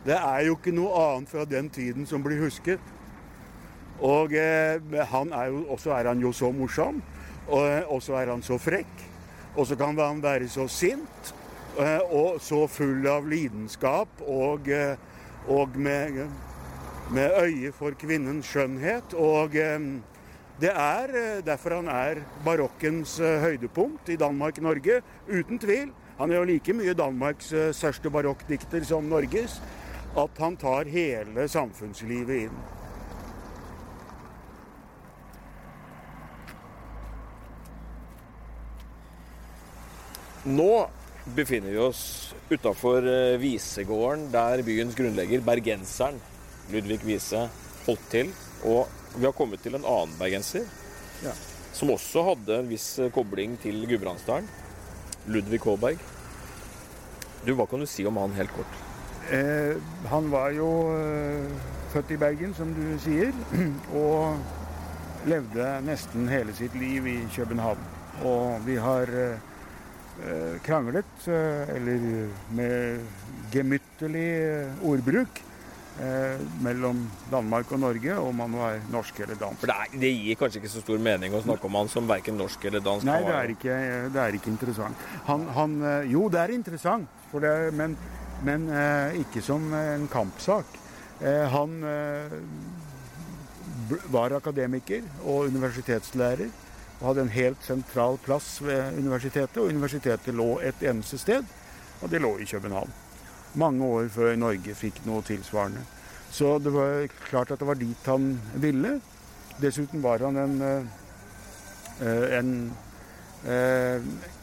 det 0.05 0.17
er 0.17 0.45
jo 0.47 0.55
ikke 0.57 0.73
noe 0.75 0.93
annet 1.01 1.31
fra 1.31 1.45
den 1.49 1.69
tiden 1.69 2.07
som 2.09 2.23
blir 2.25 2.41
husket. 2.43 2.93
Og 4.03 4.33
eh, 4.35 4.81
han 5.11 5.31
er 5.33 5.51
jo, 5.53 5.65
også 5.75 5.93
er 5.95 6.09
han 6.09 6.23
jo 6.23 6.31
så 6.35 6.51
morsom. 6.51 7.01
Og, 7.47 8.01
så 8.01 8.17
er 8.17 8.31
han 8.33 8.41
så 8.41 8.57
frekk. 8.57 9.03
Og 9.55 9.67
så 9.67 9.77
kan 9.77 9.97
han 9.99 10.23
være 10.23 10.49
så 10.49 10.67
sint 10.67 11.33
eh, 11.79 12.01
og 12.09 12.41
så 12.43 12.65
full 12.67 13.05
av 13.07 13.27
lidenskap 13.29 14.23
og, 14.27 14.67
eh, 14.67 14.97
og 15.47 15.77
med, 15.77 16.25
med, 17.13 17.37
øye 17.39 17.71
for 17.71 17.95
kvinnens 17.99 18.49
skjønnhet. 18.49 19.13
Og 19.13 19.55
eh, 19.55 19.79
det 20.59 20.71
er 20.71 21.41
derfor 21.45 21.81
han 21.81 21.91
er 21.91 22.23
barokkens 22.45 23.17
høydepunkt 23.19 24.09
i 24.09 24.15
Danmark-Norge, 24.19 25.01
uten 25.27 25.59
tvil. 25.59 25.91
Han 26.17 26.31
er 26.31 26.39
jo 26.39 26.47
like 26.47 26.73
mye 26.73 26.93
Danmarks 26.95 27.51
største 27.75 28.09
barokkdikter 28.13 28.85
som 28.87 29.09
Norges. 29.11 29.59
At 30.15 30.37
han 30.39 30.55
tar 30.55 30.87
hele 30.87 31.43
samfunnslivet 31.51 32.45
inn. 32.45 32.59
Nå 40.45 40.69
befinner 41.35 41.73
vi 41.73 41.79
oss 41.81 42.01
utafor 42.51 43.05
eh, 43.09 43.37
Visegården, 43.41 44.27
der 44.33 44.61
byens 44.65 44.95
grunnlegger, 44.97 45.41
bergenseren 45.45 46.19
Ludvig 46.69 46.99
Wiese, 47.05 47.47
holdt 47.87 48.05
til. 48.13 48.29
Og 48.65 48.85
vi 49.15 49.25
har 49.25 49.33
kommet 49.37 49.63
til 49.65 49.77
en 49.77 49.85
annen 49.85 50.15
bergenser, 50.19 50.65
Ja. 51.23 51.31
som 51.73 51.89
også 51.89 52.21
hadde 52.29 52.59
en 52.59 52.69
viss 52.69 52.99
eh, 52.99 53.09
kobling 53.11 53.57
til 53.63 53.81
Gudbrandsdalen. 53.89 54.47
Ludvig 55.27 55.61
Håberg. 55.65 56.01
Du, 57.45 57.53
Hva 57.53 57.65
kan 57.69 57.81
du 57.81 57.87
si 57.89 58.05
om 58.05 58.17
han 58.17 58.35
helt 58.37 58.53
kort? 58.55 58.77
Eh, 59.33 59.77
han 60.11 60.29
var 60.33 60.51
jo 60.53 60.67
eh, 60.93 61.49
født 61.93 62.13
i 62.13 62.19
Bergen, 62.21 62.53
som 62.57 62.73
du 62.77 62.83
sier, 63.01 63.33
og 64.01 64.37
levde 65.29 65.69
nesten 65.85 66.29
hele 66.29 66.53
sitt 66.57 66.75
liv 66.77 67.07
i 67.09 67.17
København. 67.35 67.81
Og 68.25 68.61
vi 68.67 68.77
har 68.81 69.09
eh, 69.09 69.37
eh, 70.25 70.55
kranglet, 70.65 71.15
eh, 71.27 71.73
eller 71.75 72.05
med 72.57 73.01
gemyttlig 73.53 74.29
eh, 74.45 74.85
ordbruk, 74.85 75.41
eh, 76.01 76.41
mellom 76.65 77.01
Danmark 77.31 77.71
og 77.75 77.81
Norge 77.83 78.17
om 78.19 78.39
han 78.43 78.57
var 78.59 78.79
norsk 78.93 79.19
eller 79.25 79.39
dansk. 79.39 79.61
For 79.63 79.71
det, 79.71 79.75
er, 79.75 79.97
det 80.05 80.11
gir 80.13 80.39
kanskje 80.39 80.61
ikke 80.61 80.73
så 80.75 80.83
stor 80.83 81.01
mening 81.09 81.35
å 81.35 81.43
snakke 81.45 81.69
om 81.69 81.79
han 81.79 81.91
som 81.91 82.09
verken 82.09 82.39
norsk 82.39 82.65
eller 82.69 82.83
dansk. 82.85 83.07
Nei, 83.09 83.21
det 83.25 83.35
er 83.39 83.53
ikke, 83.55 83.77
det 84.15 84.23
er 84.23 84.39
ikke 84.39 84.51
interessant. 84.53 85.05
Han, 85.29 85.47
han, 85.57 85.77
eh, 85.81 86.11
jo, 86.13 86.27
det 86.33 86.41
er 86.43 86.55
interessant, 86.55 87.21
for 87.31 87.45
det, 87.45 87.53
men, 87.77 87.97
men 88.47 88.67
eh, 88.71 89.21
ikke 89.25 89.43
som 89.45 89.69
en 89.75 90.09
kampsak. 90.11 90.81
Eh, 91.21 91.45
han 91.51 91.79
eh, 91.83 92.39
var 94.11 94.35
akademiker 94.35 95.05
og 95.23 95.47
universitetslærer 95.53 96.49
og 96.99 97.07
hadde 97.09 97.25
en 97.25 97.33
helt 97.35 97.63
sentral 97.63 98.17
plass 98.23 98.57
ved 98.63 98.97
universitetet. 98.99 99.57
Og 99.59 99.71
universitetet 99.71 100.35
lå 100.35 100.59
et 100.63 100.83
eneste 100.83 101.19
sted, 101.21 101.43
og 102.01 102.11
det 102.11 102.21
lå 102.23 102.37
i 102.39 102.47
København. 102.49 102.91
Mange 103.55 103.85
år 103.87 104.09
før 104.11 104.35
Norge 104.35 104.75
fikk 104.75 104.99
noe 105.07 105.23
tilsvarende. 105.23 105.85
Så 106.35 106.57
det 106.59 106.73
var 106.75 107.05
klart 107.29 107.51
at 107.53 107.61
det 107.61 107.67
var 107.67 107.79
dit 107.79 108.09
han 108.09 108.33
ville. 108.59 108.97
Dessuten 109.61 110.01
var 110.03 110.19
han 110.19 110.37
en, 110.37 110.55
eh, 110.61 112.07
eh, 112.07 112.39
en 112.39 112.49
eh, 113.47 114.01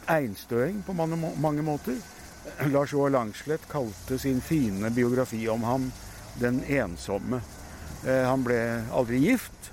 einstøing 0.08 0.80
på 0.86 0.96
mange, 0.96 1.18
mange 1.36 1.62
måter. 1.62 1.98
Lars 2.74 2.92
Joar 2.92 3.12
Langslett 3.12 3.68
kalte 3.68 4.18
sin 4.18 4.40
fine 4.40 4.90
biografi 4.90 5.48
om 5.48 5.62
ham 5.62 5.92
'Den 6.40 6.64
ensomme'. 6.64 7.40
Han 8.02 8.42
ble 8.42 8.82
aldri 8.90 9.18
gift 9.20 9.70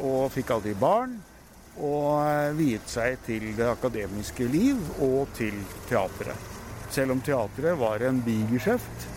og 0.00 0.32
fikk 0.32 0.50
aldri 0.50 0.72
barn. 0.74 1.22
Og 1.78 2.56
viet 2.58 2.88
seg 2.90 3.20
til 3.26 3.52
det 3.54 3.68
akademiske 3.68 4.48
liv 4.50 4.80
og 4.98 5.28
til 5.36 5.54
teatret. 5.86 6.57
Selv 6.90 7.12
om 7.12 7.20
teatret 7.20 7.78
var 7.78 8.00
en 8.00 8.22
bigeskjeft, 8.24 9.08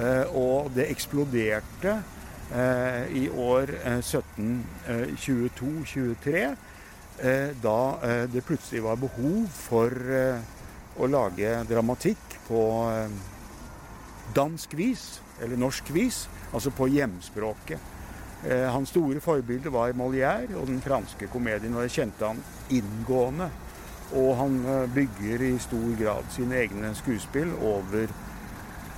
eh, 0.00 0.24
og 0.36 0.70
det 0.72 0.86
eksploderte 0.88 2.02
eh, 2.48 3.04
i 3.20 3.28
år 3.28 3.70
eh, 3.76 4.00
1722-23 4.00 6.40
eh, 6.40 6.56
da 7.60 8.00
det 8.32 8.40
plutselig 8.48 8.80
var 8.86 8.96
behov 8.96 9.44
for 9.52 9.92
å 11.00 11.06
lage 11.06 11.64
dramatikk 11.68 12.38
på 12.48 12.88
dansk 14.34 14.74
vis, 14.78 15.20
eller 15.42 15.56
norsk 15.60 15.90
vis, 15.92 16.28
altså 16.52 16.70
på 16.72 16.88
hjemspråket. 16.88 17.78
Hans 18.72 18.88
store 18.94 19.20
forbilde 19.20 19.70
var 19.72 19.92
Molière 19.92 20.56
og 20.56 20.66
den 20.70 20.80
franske 20.80 21.26
komedien, 21.28 21.74
og 21.76 21.82
jeg 21.84 21.90
kjente 21.98 22.24
han 22.24 22.40
inngående. 22.72 23.50
Og 24.18 24.34
han 24.36 24.58
eh, 24.66 24.86
bygger 24.94 25.42
i 25.42 25.52
stor 25.62 25.92
grad 25.98 26.32
sine 26.34 26.58
egne 26.64 26.92
skuespill 26.98 27.52
over 27.62 28.10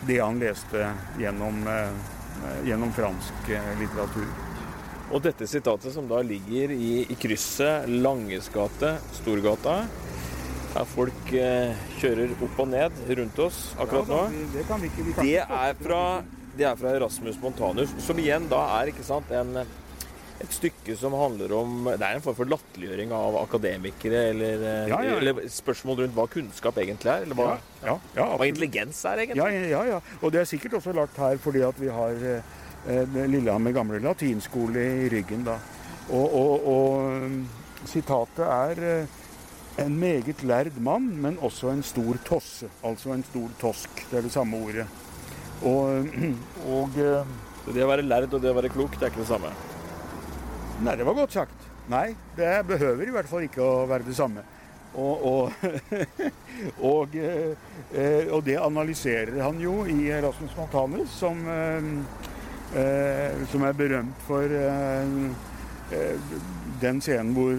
det 0.06 0.18
han 0.18 0.40
leste 0.40 0.88
gjennom, 1.20 1.60
eh, 1.68 1.92
gjennom 2.68 2.94
fransk 2.96 3.52
eh, 3.52 3.68
litteratur. 3.80 4.30
Og 5.12 5.20
dette 5.20 5.46
sitatet 5.46 5.92
som 5.92 6.08
da 6.08 6.22
ligger 6.24 6.72
i, 6.72 7.04
i 7.04 7.16
krysset 7.20 7.90
Langes 8.00 8.48
gate, 8.54 8.94
Storgata, 9.18 9.82
der 10.72 10.86
folk 10.88 11.26
kjører 12.00 12.30
opp 12.32 12.62
og 12.64 12.70
ned 12.72 13.02
rundt 13.18 13.40
oss 13.44 13.58
akkurat 13.76 14.08
nå. 14.08 14.22
Det 15.18 15.34
er 15.42 15.74
fra, 15.76 16.00
det 16.56 16.64
er 16.64 16.78
fra 16.80 16.94
Erasmus 16.96 17.36
Montanus, 17.42 17.92
som 18.00 18.16
igjen 18.22 18.48
da 18.48 18.62
er 18.78 18.94
ikke 18.94 19.04
sant, 19.04 19.28
en, 19.36 19.52
et 20.40 20.54
stykke 20.54 20.94
som 20.98 21.14
handler 21.16 21.52
om 21.54 21.84
Det 21.90 22.02
er 22.02 22.16
en 22.16 22.24
form 22.24 22.36
for 22.38 22.50
latterliggjøring 22.50 23.12
av 23.14 23.36
akademikere, 23.42 24.22
eller, 24.32 24.64
eh, 24.66 24.88
Ja, 24.90 24.98
ja, 25.02 25.10
ja. 25.10 25.18
eller 25.18 25.48
spørsmål 25.52 26.02
rundt 26.02 26.16
hva 26.16 26.26
kunnskap 26.30 26.78
egentlig 26.82 27.10
er, 27.12 27.26
eller 27.26 27.38
hva, 27.38 27.48
Ja, 27.82 27.86
ja, 27.92 27.96
ja, 28.16 28.26
hva 28.36 28.48
intelligens 28.48 29.04
er, 29.04 29.24
egentlig. 29.24 29.42
Ja, 29.42 29.48
ja, 29.48 29.68
ja, 29.70 29.82
ja. 29.94 30.00
Og 30.20 30.32
det 30.32 30.42
er 30.42 30.50
sikkert 30.50 30.78
også 30.80 30.94
lagt 30.96 31.16
her 31.20 31.38
fordi 31.42 31.62
at 31.66 31.80
vi 31.80 31.90
har 31.92 32.10
eh, 32.10 32.52
eh, 32.88 33.18
Lillehammer 33.26 33.74
gamle 33.76 34.02
latinskole 34.02 34.86
i 35.06 35.10
ryggen 35.12 35.44
da. 35.46 35.58
Og, 36.10 36.34
og, 36.34 36.66
og 36.66 37.22
um, 37.22 37.36
sitatet 37.86 38.42
er 38.46 38.82
eh, 38.88 39.18
en 39.84 39.94
meget 39.98 40.42
lærd 40.42 40.80
mann, 40.80 41.06
men 41.22 41.38
også 41.40 41.70
en 41.70 41.82
stor 41.82 42.18
tosse. 42.26 42.68
Altså 42.84 43.14
en 43.14 43.24
stor 43.24 43.48
tosk. 43.60 44.02
Det 44.10 44.18
er 44.18 44.26
det 44.26 44.34
samme 44.34 44.58
ordet. 44.58 44.86
Og, 45.62 46.08
og 46.74 46.98
Så 47.62 47.72
det 47.76 47.84
å 47.84 47.92
være 47.92 48.02
lærd 48.02 48.34
og 48.34 48.42
det 48.42 48.50
å 48.50 48.58
være 48.58 48.72
klok, 48.74 48.98
det 48.98 49.06
er 49.06 49.14
ikke 49.14 49.22
det 49.22 49.30
samme. 49.30 49.54
Nei, 50.82 50.96
det 50.98 51.04
var 51.06 51.14
godt 51.14 51.34
sagt. 51.36 51.68
Nei, 51.90 52.08
det 52.34 52.64
behøver 52.66 53.06
i 53.06 53.12
hvert 53.14 53.28
fall 53.30 53.44
ikke 53.46 53.62
å 53.62 53.84
være 53.86 54.06
det 54.08 54.16
samme. 54.18 54.42
Og, 54.98 55.22
og, 55.24 55.52
og, 56.90 57.14
eh, 57.14 58.26
og 58.26 58.42
det 58.44 58.58
analyserer 58.58 59.38
han 59.44 59.60
jo 59.62 59.84
i 59.86 60.10
Erasmus 60.12 60.56
Montanus, 60.58 61.14
som, 61.14 61.38
eh, 61.48 61.88
eh, 62.82 63.46
som 63.52 63.64
er 63.68 63.78
berømt 63.78 64.26
for 64.26 64.58
den 66.82 67.02
scenen 67.04 67.34
hvor 67.36 67.58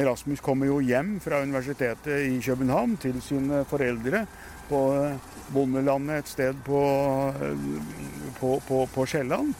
Erasmus 0.00 0.40
kommer 0.40 0.70
jo 0.70 0.78
hjem 0.80 1.18
fra 1.20 1.42
universitetet 1.44 2.24
i 2.24 2.38
København 2.40 2.94
til 2.96 3.18
sine 3.20 3.60
foreldre 3.68 4.22
på 4.70 4.80
bondelandet 5.52 6.22
et 6.22 6.32
sted 6.32 6.62
på, 6.64 6.80
på, 8.40 8.54
på, 8.64 8.86
på 8.94 9.04
Sjælland. 9.04 9.52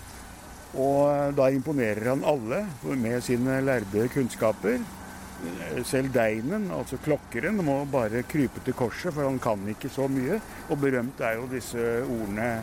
Og 0.72 1.34
da 1.36 1.50
imponerer 1.52 2.08
han 2.08 2.24
alle 2.24 2.62
med 2.96 3.20
sine 3.24 3.60
lærde 3.60 4.06
kunnskaper. 4.08 4.78
Selv 5.84 6.12
deinen, 6.14 6.70
altså 6.70 6.96
klokkeren, 7.02 7.58
må 7.66 7.82
bare 7.90 8.22
krype 8.22 8.62
til 8.64 8.76
korset, 8.78 9.12
for 9.12 9.26
han 9.26 9.40
kan 9.42 9.66
ikke 9.68 9.90
så 9.90 10.06
mye. 10.08 10.38
Og 10.70 10.78
berømt 10.80 11.20
er 11.20 11.36
jo 11.40 11.48
disse 11.50 11.82
ordene 12.06 12.62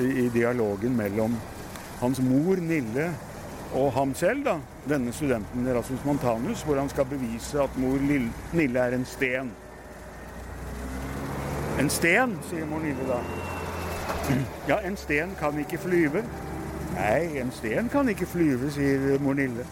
i 0.00 0.28
dialogen 0.34 0.96
mellom 0.98 1.36
hans 2.00 2.20
mor 2.20 2.58
Nille 2.60 3.10
og 3.78 3.92
ham 3.94 4.14
selv, 4.14 4.44
da. 4.44 4.56
Denne 4.90 5.12
studenten 5.12 5.68
Rasmus 5.76 6.04
Montanus, 6.04 6.62
hvor 6.66 6.80
han 6.80 6.88
skal 6.90 7.06
bevise 7.06 7.62
at 7.62 7.78
mor 7.78 8.02
Nille 8.52 8.80
er 8.80 8.96
en 8.96 9.06
sten. 9.06 9.52
En 11.80 11.90
sten, 11.90 12.36
sier 12.50 12.66
mor 12.66 12.82
Nille 12.82 13.06
da. 13.08 13.20
Ja, 14.68 14.80
en 14.84 14.96
sten 14.98 15.36
kan 15.38 15.58
ikke 15.62 15.78
flyve. 15.78 16.24
Nei, 16.94 17.38
en 17.40 17.52
sten 17.54 17.88
kan 17.92 18.08
ikke 18.10 18.28
flyve, 18.28 18.70
sier 18.74 19.20
mor 19.22 19.38
Nille. 19.38 19.66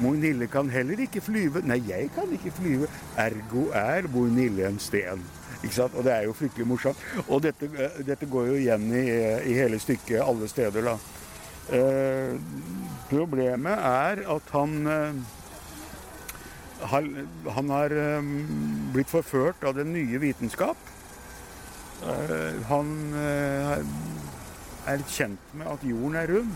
Mor 0.00 0.16
Nille 0.16 0.46
kan 0.48 0.70
heller 0.72 1.00
ikke 1.04 1.22
flyve. 1.24 1.62
Nei, 1.68 1.80
jeg 1.88 2.10
kan 2.14 2.30
ikke 2.32 2.52
flyve. 2.56 2.88
Ergo 3.20 3.68
er 3.76 4.08
mor 4.12 4.28
Nille 4.32 4.68
en 4.68 4.78
sten. 4.80 5.24
Ikke 5.60 5.74
sant? 5.74 5.96
Og 5.96 6.04
det 6.06 6.12
er 6.14 6.28
jo 6.28 6.36
fryktelig 6.36 6.66
morsomt. 6.68 7.00
Og 7.28 7.42
dette, 7.44 7.68
eh, 7.76 7.98
dette 8.06 8.28
går 8.28 8.46
jo 8.52 8.60
igjen 8.60 8.86
i, 8.96 9.04
i 9.50 9.56
hele 9.58 9.80
stykket 9.80 10.22
alle 10.24 10.48
steder, 10.48 10.92
da. 10.92 10.96
Eh, 11.76 12.38
problemet 13.10 13.84
er 13.90 14.24
at 14.34 14.54
han 14.54 14.86
eh, 14.86 15.20
har, 16.92 17.10
han 17.56 17.74
har 17.76 17.92
eh, 17.92 18.30
blitt 18.94 19.12
forført 19.12 19.64
av 19.68 19.76
den 19.76 19.92
nye 19.92 20.20
vitenskap. 20.22 20.88
Eh, 22.08 22.56
han 22.70 22.94
eh, 23.20 23.84
er 24.88 25.02
kjent 25.08 25.54
med 25.54 25.66
at 25.68 25.84
jorden 25.84 26.16
er 26.16 26.30
rund. 26.30 26.52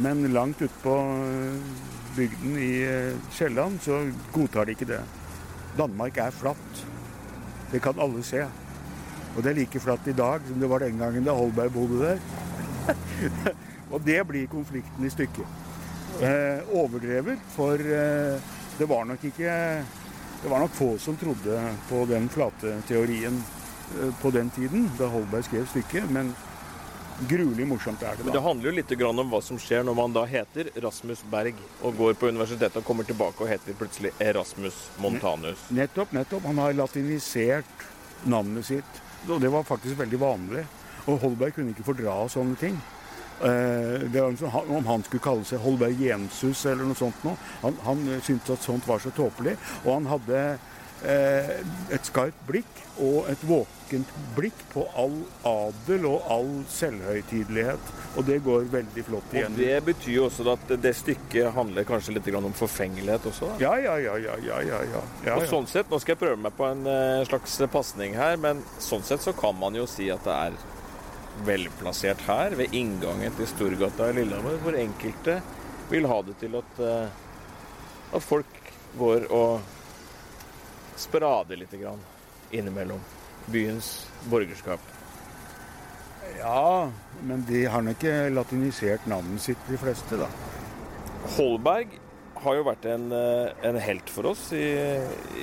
Men 0.00 0.32
langt 0.32 0.62
ute 0.62 0.82
på 0.82 0.96
eh, 1.24 1.70
bygden 2.16 2.58
i 2.58 2.72
eh, 2.86 3.30
Sjælland 3.34 3.80
så 3.84 4.02
godtar 4.32 4.64
de 4.64 4.76
ikke 4.76 4.88
det. 4.92 5.00
Danmark 5.78 6.18
er 6.18 6.34
flatt. 6.34 6.84
Det 7.72 7.82
kan 7.82 8.00
alle 8.00 8.22
se. 8.26 8.44
Og 9.36 9.42
det 9.42 9.52
er 9.52 9.60
like 9.60 9.80
flatt 9.80 10.08
i 10.10 10.16
dag 10.16 10.46
som 10.46 10.60
det 10.60 10.70
var 10.70 10.82
den 10.82 10.98
gangen 10.98 11.26
da 11.26 11.34
Holberg 11.36 11.72
bodde 11.74 12.00
der. 12.02 12.22
og 13.92 14.02
det 14.06 14.20
blir 14.26 14.50
konflikten 14.50 15.06
i 15.06 15.10
stykket. 15.12 15.58
Eh, 16.20 16.60
overdrevet, 16.76 17.38
for 17.54 17.80
eh, 17.80 18.40
det 18.78 18.88
var 18.88 19.04
nok 19.08 19.22
ikke 19.24 19.52
Det 20.42 20.50
var 20.50 20.58
nok 20.60 20.72
få 20.72 20.98
som 20.98 21.16
trodde 21.16 21.56
på 21.88 22.04
den 22.08 22.28
flate 22.28 22.78
teorien 22.88 23.42
eh, 24.00 24.12
på 24.22 24.30
den 24.30 24.50
tiden, 24.50 24.90
da 24.98 25.06
Holberg 25.06 25.44
skrev 25.44 25.66
stykket. 25.66 26.10
Men 26.10 26.34
Gruelig 27.28 27.66
morsomt 27.68 28.02
er 28.02 28.16
det 28.16 28.24
da. 28.24 28.28
Men 28.30 28.36
det 28.36 28.42
handler 28.44 28.70
jo 28.70 28.74
litt 28.78 28.92
om 29.04 29.32
hva 29.32 29.40
som 29.44 29.58
skjer 29.60 29.84
når 29.84 29.96
man 29.98 30.14
da 30.14 30.22
heter 30.28 30.70
Rasmus 30.80 31.22
Berg 31.30 31.58
og 31.82 31.98
går 31.98 32.14
på 32.20 32.30
universitetet 32.32 32.80
og 32.80 32.86
kommer 32.86 33.04
tilbake 33.08 33.44
og 33.44 33.50
heter 33.50 33.76
plutselig 33.76 34.14
Erasmus 34.18 34.78
Montanus. 35.02 35.66
Nettopp, 35.68 36.14
nettopp. 36.16 36.46
Han 36.48 36.62
har 36.62 36.76
latinisert 36.78 37.84
navnet 38.24 38.66
sitt. 38.70 39.02
Og 39.28 39.40
det 39.42 39.52
var 39.52 39.68
faktisk 39.68 39.98
veldig 40.00 40.20
vanlig. 40.20 40.64
Og 41.08 41.20
Holberg 41.20 41.58
kunne 41.58 41.74
ikke 41.74 41.84
fordra 41.90 42.16
sånne 42.32 42.56
ting. 42.60 42.80
Eh, 43.40 44.08
det 44.12 44.20
var 44.20 44.68
om 44.68 44.88
han 44.88 45.04
skulle 45.04 45.24
kalle 45.24 45.46
seg 45.48 45.62
Holberg 45.64 46.00
Jensus 46.00 46.64
eller 46.68 46.88
noe 46.88 46.98
sånt 46.98 47.24
noe. 47.24 47.36
Han, 47.62 47.76
han 47.86 48.02
syntes 48.24 48.56
at 48.56 48.64
sånt 48.64 48.88
var 48.88 49.00
så 49.00 49.12
tåpelig. 49.16 49.56
Og 49.84 49.94
han 49.98 50.08
hadde 50.08 50.44
et 51.00 52.04
skarpt 52.04 52.40
blikk 52.48 52.80
og 53.00 53.28
et 53.30 53.42
våkent 53.48 54.10
blikk 54.36 54.58
på 54.72 54.82
all 54.98 55.14
adel 55.48 56.04
og 56.10 56.26
all 56.30 56.50
selvhøytidelighet. 56.70 57.92
Og 58.18 58.26
det 58.28 58.40
går 58.44 58.66
veldig 58.72 59.04
flott 59.06 59.34
igjen. 59.34 59.54
Og 59.54 59.60
det 59.62 59.78
betyr 59.86 60.12
jo 60.12 60.26
også 60.26 60.46
at 60.52 60.74
det 60.82 60.92
stykket 60.98 61.54
handler 61.56 61.86
kanskje 61.88 62.16
litt 62.16 62.28
om 62.36 62.52
forfengelighet 62.56 63.30
også. 63.30 63.54
ja, 63.62 63.76
ja, 63.78 63.96
ja, 63.98 64.16
ja, 64.18 64.36
ja, 64.44 64.60
ja. 64.66 65.02
ja, 65.24 65.36
Og 65.36 65.46
sånn 65.48 65.68
sett, 65.70 65.88
Nå 65.90 66.00
skal 66.02 66.14
jeg 66.14 66.22
prøve 66.24 66.40
meg 66.40 66.54
på 66.58 66.66
en 66.68 66.84
eh, 66.86 67.22
slags 67.28 67.56
pasning 67.72 68.14
her, 68.18 68.36
men 68.40 68.62
sånn 68.82 69.02
sett 69.06 69.24
så 69.24 69.32
kan 69.36 69.56
man 69.58 69.74
jo 69.78 69.86
si 69.88 70.10
at 70.12 70.24
det 70.26 70.36
er 70.36 70.60
velplassert 71.46 72.20
her, 72.26 72.54
ved 72.58 72.74
inngangen 72.76 73.32
til 73.38 73.48
Storgata 73.48 74.10
i 74.10 74.18
Lillehammer, 74.18 74.58
hvor 74.64 74.76
enkelte 74.76 75.40
vil 75.90 76.06
ha 76.10 76.20
det 76.26 76.36
til 76.42 76.56
at, 76.58 76.80
eh, 76.84 78.16
at 78.16 78.26
folk 78.26 78.58
går 78.98 79.30
og 79.30 79.60
sprader 81.00 81.58
litt 81.60 81.74
grann 81.80 82.00
innimellom 82.50 83.00
byens 83.50 84.06
borgerskap. 84.30 84.80
Ja, 86.38 86.90
men 87.26 87.44
de 87.48 87.64
har 87.68 87.82
nok 87.84 87.98
ikke 87.98 88.30
latinisert 88.32 89.06
navnet 89.10 89.42
sitt, 89.44 89.60
de 89.68 89.78
fleste, 89.80 90.16
da. 90.20 90.28
Holberg 91.36 91.98
har 92.40 92.56
jo 92.56 92.64
vært 92.64 92.86
en, 92.88 93.10
eh, 93.12 93.50
en 93.68 93.76
helt 93.82 94.08
for 94.08 94.30
oss 94.30 94.46
i, 94.56 94.64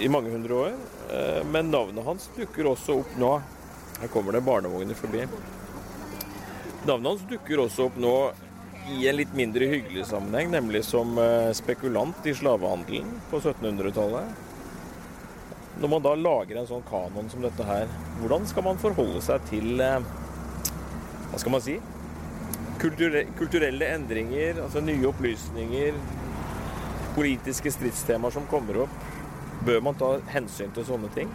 i 0.01 0.07
mange 0.09 0.31
hundre 0.33 0.53
år. 0.63 0.73
eh, 1.13 1.43
Men 1.45 1.69
navnet 1.71 2.05
hans 2.05 2.29
dukker 2.37 2.71
også 2.71 2.99
opp 3.03 3.17
nå. 3.21 3.35
Her 4.01 4.09
kommer 4.13 4.33
det 4.33 4.41
barnevogner 4.45 4.97
forbi. 4.97 5.27
Navnet 6.87 7.11
hans 7.11 7.27
dukker 7.29 7.61
også 7.67 7.89
opp 7.91 7.97
nå 8.01 8.15
i 8.95 9.07
en 9.09 9.17
litt 9.19 9.33
mindre 9.35 9.67
hyggelig 9.67 10.07
sammenheng, 10.09 10.49
nemlig 10.53 10.83
som 10.87 11.17
eh, 11.19 11.51
spekulant 11.53 12.25
i 12.25 12.33
slavehandelen 12.33 13.09
på 13.29 13.41
1700-tallet. 13.43 14.45
Når 15.77 15.89
man 15.91 16.01
da 16.01 16.13
lager 16.17 16.57
en 16.57 16.69
sånn 16.69 16.85
kanon 16.89 17.27
som 17.29 17.43
dette 17.45 17.65
her, 17.67 17.89
hvordan 18.21 18.47
skal 18.49 18.65
man 18.65 18.79
forholde 18.81 19.21
seg 19.21 19.43
til 19.49 19.81
eh, 19.83 19.99
Hva 21.29 21.41
skal 21.41 21.53
man 21.53 21.61
si? 21.61 21.75
Kulture 22.81 23.23
kulturelle 23.37 23.89
endringer, 23.95 24.63
altså 24.63 24.81
nye 24.81 25.05
opplysninger, 25.09 25.97
politiske 27.17 27.73
stridstemaer 27.73 28.33
som 28.33 28.45
kommer 28.49 28.83
opp. 28.85 28.97
Bør 29.65 29.81
man 29.85 29.97
ta 29.97 30.15
hensyn 30.33 30.73
til 30.73 30.85
sånne 30.85 31.09
ting? 31.13 31.29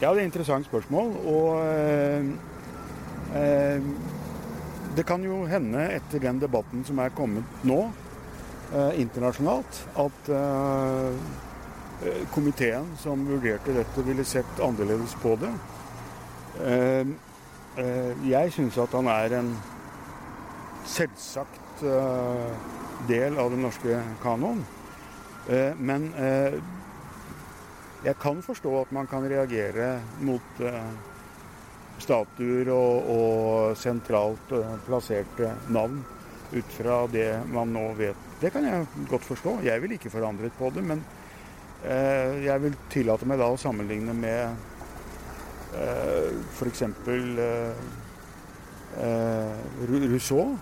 Ja, 0.00 0.10
det 0.10 0.18
er 0.18 0.24
et 0.24 0.28
interessant 0.28 0.66
spørsmål. 0.66 1.14
Og 1.30 1.48
eh, 1.62 2.28
eh, 3.38 3.88
det 4.98 5.06
kan 5.06 5.22
jo 5.26 5.44
hende 5.50 5.86
etter 5.94 6.22
den 6.22 6.42
debatten 6.42 6.82
som 6.86 6.98
er 7.02 7.14
kommet 7.14 7.66
nå 7.66 7.80
eh, 8.74 9.00
internasjonalt, 9.02 9.82
at 10.02 10.30
eh, 10.34 11.42
komiteen 12.34 12.90
som 13.00 13.24
vurderte 13.28 13.74
dette, 13.74 14.02
ville 14.02 14.24
sett 14.24 14.60
annerledes 14.62 15.14
på 15.22 15.36
det. 15.40 15.52
Eh, 16.64 17.06
eh, 17.80 18.28
jeg 18.28 18.52
syns 18.54 18.78
at 18.78 18.94
han 18.94 19.08
er 19.10 19.38
en 19.40 19.50
selvsagt 20.86 21.82
eh, 21.82 22.68
del 23.08 23.38
av 23.40 23.50
den 23.54 23.64
norske 23.66 23.98
kanoen. 24.22 24.62
Eh, 25.48 25.72
men 25.78 26.10
eh, 26.20 26.60
jeg 28.04 28.20
kan 28.20 28.42
forstå 28.44 28.76
at 28.82 28.94
man 28.94 29.08
kan 29.10 29.26
reagere 29.28 29.96
mot 30.24 30.62
eh, 30.62 30.94
statuer 32.04 32.70
og, 32.74 33.10
og 33.16 33.76
sentralt 33.80 34.54
eh, 34.54 34.76
plasserte 34.86 35.54
navn 35.72 36.02
ut 36.54 36.76
fra 36.76 37.04
det 37.10 37.28
man 37.50 37.72
nå 37.74 37.88
vet. 37.98 38.30
Det 38.40 38.52
kan 38.52 38.66
jeg 38.68 39.06
godt 39.10 39.24
forstå. 39.26 39.58
Jeg 39.64 39.82
vil 39.82 39.96
ikke 39.96 40.12
forandret 40.12 40.54
på 40.58 40.68
det, 40.74 40.84
men 40.84 41.00
eh, 41.00 41.23
jeg 41.84 42.62
vil 42.62 42.76
tillate 42.92 43.26
meg 43.28 43.40
da 43.40 43.50
å 43.52 43.58
sammenligne 43.60 44.14
med 44.16 44.56
eh, 45.76 46.30
f.eks. 46.56 46.82
Eh, 46.82 47.82
eh, 49.04 49.88
Rousseau, 49.90 50.54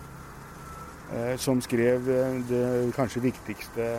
eh, 1.14 1.34
som 1.38 1.60
skrev 1.62 2.08
eh, 2.10 2.40
det 2.48 2.64
kanskje 2.96 3.26
viktigste 3.28 3.90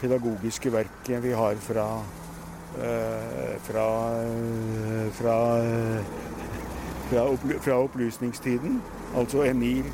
pedagogiske 0.00 0.72
verket 0.72 1.22
vi 1.24 1.32
har 1.34 1.56
fra 1.64 1.86
eh, 2.78 3.56
fra, 3.62 3.86
eh, 4.22 5.10
fra, 5.12 5.58
eh, 5.58 6.00
fra 7.60 7.76
opplysningstiden, 7.76 8.82
altså 9.16 9.42
Emil, 9.44 9.84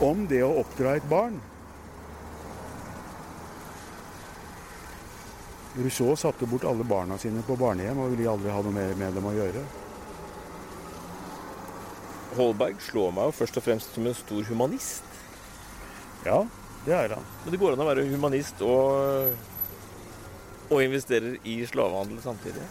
om 0.00 0.26
det 0.30 0.42
å 0.46 0.58
oppdra 0.60 0.96
et 0.96 1.08
barn. 1.10 1.40
Rousseau 5.78 6.16
satte 6.18 6.46
bort 6.46 6.64
alle 6.66 6.84
barna 6.84 7.18
sine 7.18 7.42
på 7.46 7.56
barnehjem 7.58 8.00
og 8.02 8.14
ville 8.14 8.30
aldri 8.30 8.50
ha 8.50 8.62
noe 8.64 8.74
mer 8.74 8.96
med 8.98 9.14
dem 9.14 9.28
å 9.30 9.34
gjøre. 9.36 9.62
Holberg 12.38 12.80
slår 12.82 13.14
meg 13.14 13.28
jo 13.28 13.36
først 13.40 13.60
og 13.60 13.64
fremst 13.66 13.94
som 13.94 14.06
en 14.06 14.16
stor 14.16 14.48
humanist. 14.50 15.06
Ja, 16.26 16.42
det 16.86 16.96
er 16.96 17.14
han. 17.14 17.30
Men 17.44 17.54
det 17.54 17.60
går 17.62 17.74
an 17.74 17.84
å 17.84 17.88
være 17.88 18.06
humanist 18.10 18.62
og, 18.66 19.38
og 20.68 20.82
investerer 20.82 21.38
i 21.46 21.60
slavehandel 21.70 22.20
samtidig. 22.26 22.66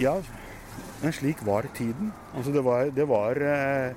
Ja, 0.00 0.18
men 1.00 1.16
slik 1.16 1.40
var 1.48 1.68
tiden. 1.76 2.12
Altså 2.36 2.52
det 2.52 2.64
var, 2.64 2.90
det 2.92 3.08
var, 3.08 3.40
eh, 3.40 3.92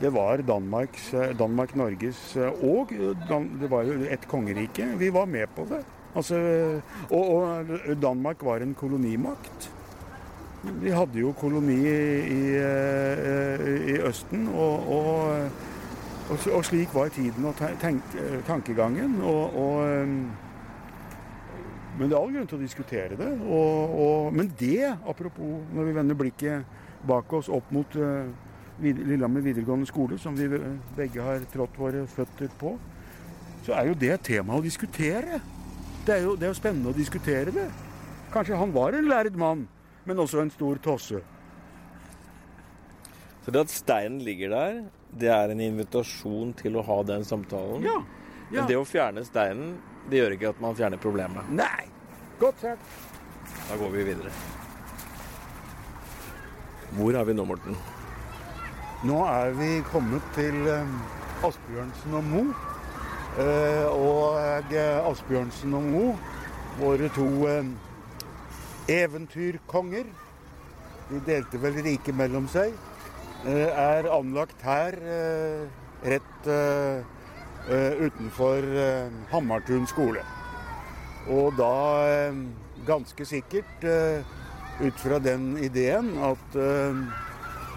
det 0.00 0.10
var 0.14 0.42
Danmarks, 0.42 1.12
eh, 1.14 1.34
Danmark-Norges 1.38 2.36
eh, 2.36 2.64
og 2.66 2.90
det 2.90 3.70
var 3.70 3.86
jo 3.86 4.00
et 4.10 4.26
kongerike. 4.30 4.96
Vi 4.98 5.10
var 5.14 5.30
med 5.30 5.54
på 5.54 5.66
det. 5.70 5.84
Altså, 6.14 6.38
og, 7.10 7.30
og 7.34 8.02
Danmark 8.02 8.44
var 8.46 8.62
en 8.62 8.74
kolonimakt. 8.74 9.70
Vi 10.64 10.90
hadde 10.94 11.20
jo 11.20 11.32
koloni 11.36 11.76
i, 11.76 11.96
i, 12.32 12.44
i 13.92 13.98
Østen, 14.00 14.46
og, 14.48 14.88
og, 14.88 15.50
og, 16.30 16.64
slik 16.64 16.94
var 16.94 17.10
tiden 17.12 17.44
og 17.44 17.58
tenk, 17.82 18.16
tankegangen. 18.46 19.18
Og, 19.20 19.58
og 19.58 19.84
men 21.98 22.10
det 22.10 22.16
er 22.16 22.20
all 22.20 22.32
grunn 22.34 22.48
til 22.50 22.58
å 22.58 22.62
diskutere 22.64 23.18
det. 23.18 23.28
Men 24.34 24.50
det, 24.58 24.94
apropos 25.06 25.68
når 25.74 25.86
vi 25.88 25.94
vender 25.98 26.18
blikket 26.18 26.80
bak 27.06 27.32
oss 27.36 27.50
opp 27.52 27.70
mot 27.74 27.98
uh, 28.00 28.24
Lillehammer 28.82 29.44
videregående 29.44 29.86
skole, 29.86 30.18
som 30.18 30.34
vi 30.34 30.48
begge 30.96 31.22
har 31.22 31.44
trådt 31.52 31.78
våre 31.78 32.06
føtter 32.10 32.50
på, 32.58 32.74
så 33.64 33.76
er 33.78 33.92
jo 33.92 33.98
det 33.98 34.10
et 34.16 34.26
tema 34.32 34.56
å 34.58 34.64
diskutere. 34.64 35.38
Det 36.04 36.12
er 36.12 36.26
jo, 36.26 36.34
det 36.36 36.48
er 36.48 36.52
jo 36.52 36.58
spennende 36.58 36.92
å 36.92 36.96
diskutere 36.96 37.52
det. 37.54 37.68
Kanskje 38.34 38.58
han 38.60 38.74
var 38.74 38.96
en 38.96 39.08
lærd 39.08 39.38
mann, 39.40 39.64
men 40.04 40.20
også 40.20 40.42
en 40.42 40.52
stor 40.52 40.80
tosse. 40.84 41.22
Så 43.44 43.52
det 43.52 43.62
at 43.64 43.72
steinen 43.72 44.20
ligger 44.24 44.52
der, 44.52 44.76
det 45.20 45.30
er 45.32 45.52
en 45.52 45.60
invitasjon 45.60 46.52
til 46.58 46.76
å 46.80 46.84
ha 46.84 46.98
den 47.06 47.24
samtalen. 47.24 47.84
Ja, 47.84 47.98
Men 48.50 48.68
det 48.68 48.76
å 48.76 48.84
fjerne 48.88 49.24
steinen, 49.24 49.76
det 50.10 50.20
gjør 50.20 50.36
ikke 50.36 50.52
at 50.52 50.60
man 50.60 50.76
fjerner 50.76 51.00
problemet. 51.00 51.48
Nei! 51.52 51.88
Godt 52.40 52.60
sagt. 52.60 53.00
Da 53.68 53.76
går 53.80 53.92
vi 53.94 54.04
videre. 54.10 54.32
Hvor 56.98 57.16
er 57.16 57.24
vi 57.28 57.36
nå, 57.36 57.44
Morten? 57.48 57.76
Nå 59.04 59.20
er 59.28 59.56
vi 59.56 59.70
kommet 59.88 60.24
til 60.36 60.56
eh, 60.68 60.94
Asbjørnsen 61.44 62.16
og 62.16 62.28
Mo. 62.28 62.44
Eh, 63.34 63.86
og 63.90 64.36
eh, 64.70 65.08
Asbjørnsen 65.08 65.72
og 65.74 65.86
Mo, 65.90 66.02
våre 66.78 67.08
to 67.16 67.26
eh, 67.50 67.66
eventyrkonger, 68.94 70.06
de 71.08 71.18
delte 71.26 71.58
vel 71.58 71.80
riket 71.82 72.14
mellom 72.14 72.46
seg, 72.52 72.76
er 73.44 74.06
anlagt 74.08 74.62
her 74.64 74.94
rett 76.00 76.46
utenfor 78.06 78.64
Hammartun 79.34 79.84
skole. 79.90 80.22
Og 81.28 81.52
da 81.58 82.32
ganske 82.88 83.26
sikkert 83.28 83.84
ut 83.84 85.02
fra 85.02 85.20
den 85.20 85.58
ideen 85.60 86.14
at 86.24 86.56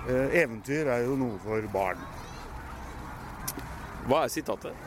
eventyr 0.07 0.87
er 0.87 1.03
jo 1.03 1.19
noe 1.19 1.35
for 1.43 1.67
barn. 1.75 1.99
Hva 4.07 4.23
er 4.23 4.31
sitatet? 4.31 4.86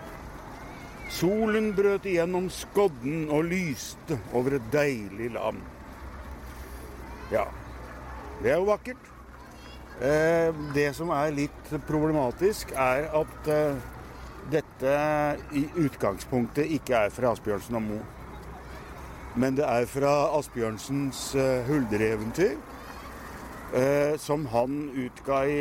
Solen 1.10 1.72
brøt 1.74 2.06
igjennom 2.06 2.46
skodden 2.54 3.24
og 3.34 3.48
lyste 3.50 4.18
over 4.32 4.54
et 4.60 4.66
deilig 4.72 5.32
land. 5.34 5.58
Ja, 7.32 7.48
det 8.42 8.52
er 8.52 8.60
jo 8.60 8.68
vakkert. 8.68 9.10
Eh, 10.00 10.54
det 10.74 10.86
som 10.96 11.10
er 11.12 11.34
litt 11.34 11.72
problematisk, 11.88 12.70
er 12.72 13.10
at 13.12 13.50
eh, 13.52 13.82
dette 14.54 14.94
i 15.52 15.66
utgangspunktet 15.82 16.70
ikke 16.78 17.04
er 17.04 17.12
fra 17.12 17.34
Asbjørnsen 17.34 17.76
og 17.76 17.84
Moe. 17.84 18.06
Men 19.36 19.58
det 19.58 19.66
er 19.66 19.84
fra 19.90 20.14
Asbjørnsens 20.38 21.34
eh, 21.38 21.66
huldreeventyr, 21.68 22.58
som 24.18 24.48
han 24.50 24.80
utga 24.98 25.44
i 25.46 25.60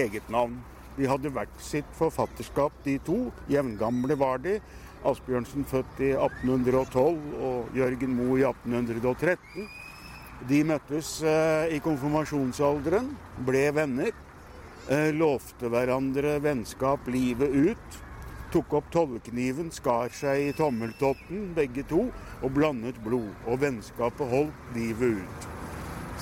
eget 0.00 0.30
navn. 0.32 0.54
De 0.96 1.08
hadde 1.08 1.32
hvert 1.32 1.60
sitt 1.62 1.88
forfatterskap, 1.96 2.74
de 2.84 2.98
to. 3.06 3.18
Jevngamle 3.50 4.16
var 4.20 4.42
de. 4.44 4.58
Asbjørnsen 5.08 5.64
født 5.66 6.02
i 6.04 6.12
1812 6.14 7.38
og 7.42 7.76
Jørgen 7.76 8.12
Moe 8.18 8.38
i 8.42 8.44
1813. 8.46 9.70
De 10.50 10.60
møttes 10.66 11.16
eh, 11.26 11.74
i 11.76 11.80
konfirmasjonsalderen, 11.82 13.12
ble 13.46 13.64
venner. 13.74 14.12
Eh, 14.90 15.10
lovte 15.14 15.70
hverandre 15.70 16.38
vennskap 16.42 17.06
livet 17.10 17.54
ut. 17.70 18.00
Tok 18.52 18.74
opp 18.80 18.90
tollekniven, 18.92 19.70
skar 19.72 20.12
seg 20.12 20.50
i 20.50 20.52
tommeltotten, 20.58 21.52
begge 21.56 21.86
to, 21.88 22.08
og 22.42 22.54
blandet 22.58 22.98
blod. 23.06 23.30
Og 23.46 23.62
vennskapet 23.62 24.28
holdt 24.34 24.76
livet 24.76 25.22
ut. 25.22 25.61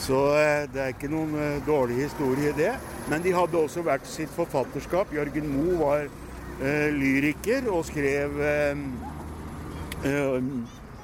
Så 0.00 0.16
eh, 0.32 0.64
det 0.72 0.80
er 0.80 0.94
ikke 0.94 1.10
noen 1.12 1.34
eh, 1.36 1.60
dårlig 1.66 1.98
historie, 2.06 2.54
det. 2.56 2.72
Men 3.12 3.24
de 3.24 3.34
hadde 3.36 3.60
også 3.60 3.84
hvert 3.84 4.06
sitt 4.08 4.32
forfatterskap. 4.32 5.12
Jørgen 5.12 5.48
Moe 5.52 5.76
var 5.80 6.06
eh, 6.06 6.88
lyriker 6.96 7.68
og 7.68 7.84
skrev 7.88 8.40
eh, 8.40 8.80
eh, 10.08 10.48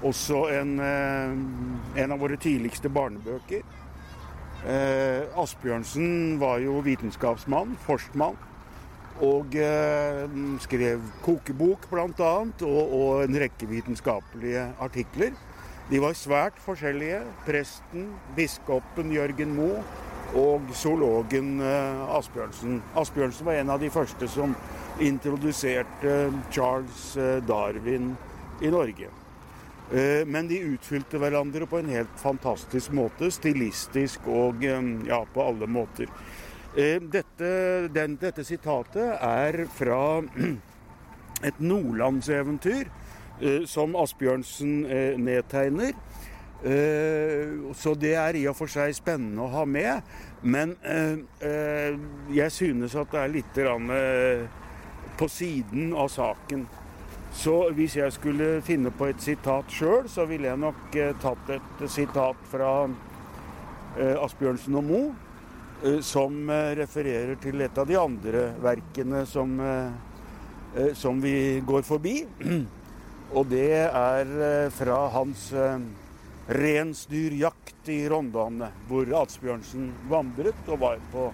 også 0.06 0.46
en, 0.52 0.74
en, 0.80 2.12
av 2.12 2.20
våre 2.20 2.36
tidligste 2.36 2.90
barnebøker. 2.92 3.64
Asbjørnsen 5.40 6.36
var 6.40 6.60
jo 6.60 6.82
vitenskapsmann, 6.84 7.72
forstmann. 7.86 8.36
Og 9.24 9.56
skrev 10.60 11.06
kokebok 11.24 11.88
bl.a. 11.88 12.32
Og, 12.68 12.92
og 12.98 13.24
en 13.24 13.38
rekke 13.40 13.70
vitenskapelige 13.70 14.66
artikler. 14.84 15.32
De 15.86 16.00
var 16.02 16.16
svært 16.18 16.56
forskjellige. 16.58 17.20
Presten, 17.46 18.08
biskopen 18.34 19.12
Jørgen 19.14 19.52
Moe 19.54 19.84
og 20.36 20.72
zoologen 20.74 21.60
eh, 21.62 22.00
Asbjørnsen. 22.16 22.80
Asbjørnsen 22.98 23.46
var 23.46 23.60
en 23.60 23.70
av 23.70 23.78
de 23.78 23.90
første 23.94 24.26
som 24.30 24.56
introduserte 24.98 26.16
Charles 26.50 27.12
eh, 27.20 27.38
Darwin 27.46 28.16
i 28.66 28.72
Norge. 28.74 29.12
Eh, 29.94 30.26
men 30.26 30.50
de 30.50 30.58
utfylte 30.72 31.22
hverandre 31.22 31.70
på 31.70 31.78
en 31.78 31.94
helt 31.94 32.18
fantastisk 32.18 32.90
måte. 32.96 33.30
Stilistisk 33.30 34.26
og 34.26 34.66
ja, 34.66 35.22
på 35.22 35.46
alle 35.46 35.70
måter. 35.70 36.10
Dette, 36.76 37.48
den, 37.88 38.18
dette 38.20 38.42
sitatet 38.44 39.14
er 39.22 39.62
fra 39.78 40.18
et 41.48 41.62
nordlandseventyr 41.62 42.90
som 43.68 43.96
Asbjørnsen 44.00 44.78
nedtegner. 45.20 45.92
Så 47.76 47.92
det 48.00 48.14
er 48.16 48.38
i 48.38 48.46
og 48.48 48.56
for 48.56 48.72
seg 48.72 48.94
spennende 48.96 49.44
å 49.44 49.50
ha 49.52 49.64
med. 49.68 50.00
Men 50.40 50.72
jeg 52.32 52.54
synes 52.54 52.96
at 52.96 53.12
det 53.12 53.20
er 53.20 53.34
litt 53.34 53.60
på 55.18 55.28
siden 55.28 55.92
av 55.96 56.08
saken. 56.08 56.66
Så 57.36 57.54
hvis 57.76 57.96
jeg 57.98 58.12
skulle 58.14 58.62
finne 58.64 58.90
på 58.96 59.10
et 59.10 59.20
sitat 59.20 59.68
sjøl, 59.72 60.06
så 60.08 60.24
ville 60.28 60.48
jeg 60.48 60.60
nok 60.60 60.96
eh, 60.96 61.12
tatt 61.20 61.50
et 61.52 61.84
sitat 61.92 62.38
fra 62.48 62.70
eh, 62.86 64.16
Asbjørnsen 64.22 64.78
og 64.80 64.86
Moe, 64.86 65.10
eh, 65.82 65.98
som 66.00 66.48
eh, 66.48 66.72
refererer 66.80 67.36
til 67.42 67.60
et 67.66 67.78
av 67.78 67.88
de 67.88 67.98
andre 68.00 68.48
verkene 68.64 69.26
som, 69.28 69.52
eh, 69.60 69.92
eh, 70.80 70.92
som 70.96 71.20
vi 71.20 71.60
går 71.66 71.84
forbi. 71.86 72.18
Og 73.36 73.44
det 73.50 73.72
er 73.84 74.70
fra 74.72 75.00
hans 75.12 75.50
rensdyrjakt 76.46 77.90
i 77.92 77.98
Rondane, 78.08 78.70
hvor 78.88 79.10
Asbjørnsen 79.20 79.90
vandret 80.08 80.70
og 80.70 80.80
var 80.80 81.02
på, 81.12 81.26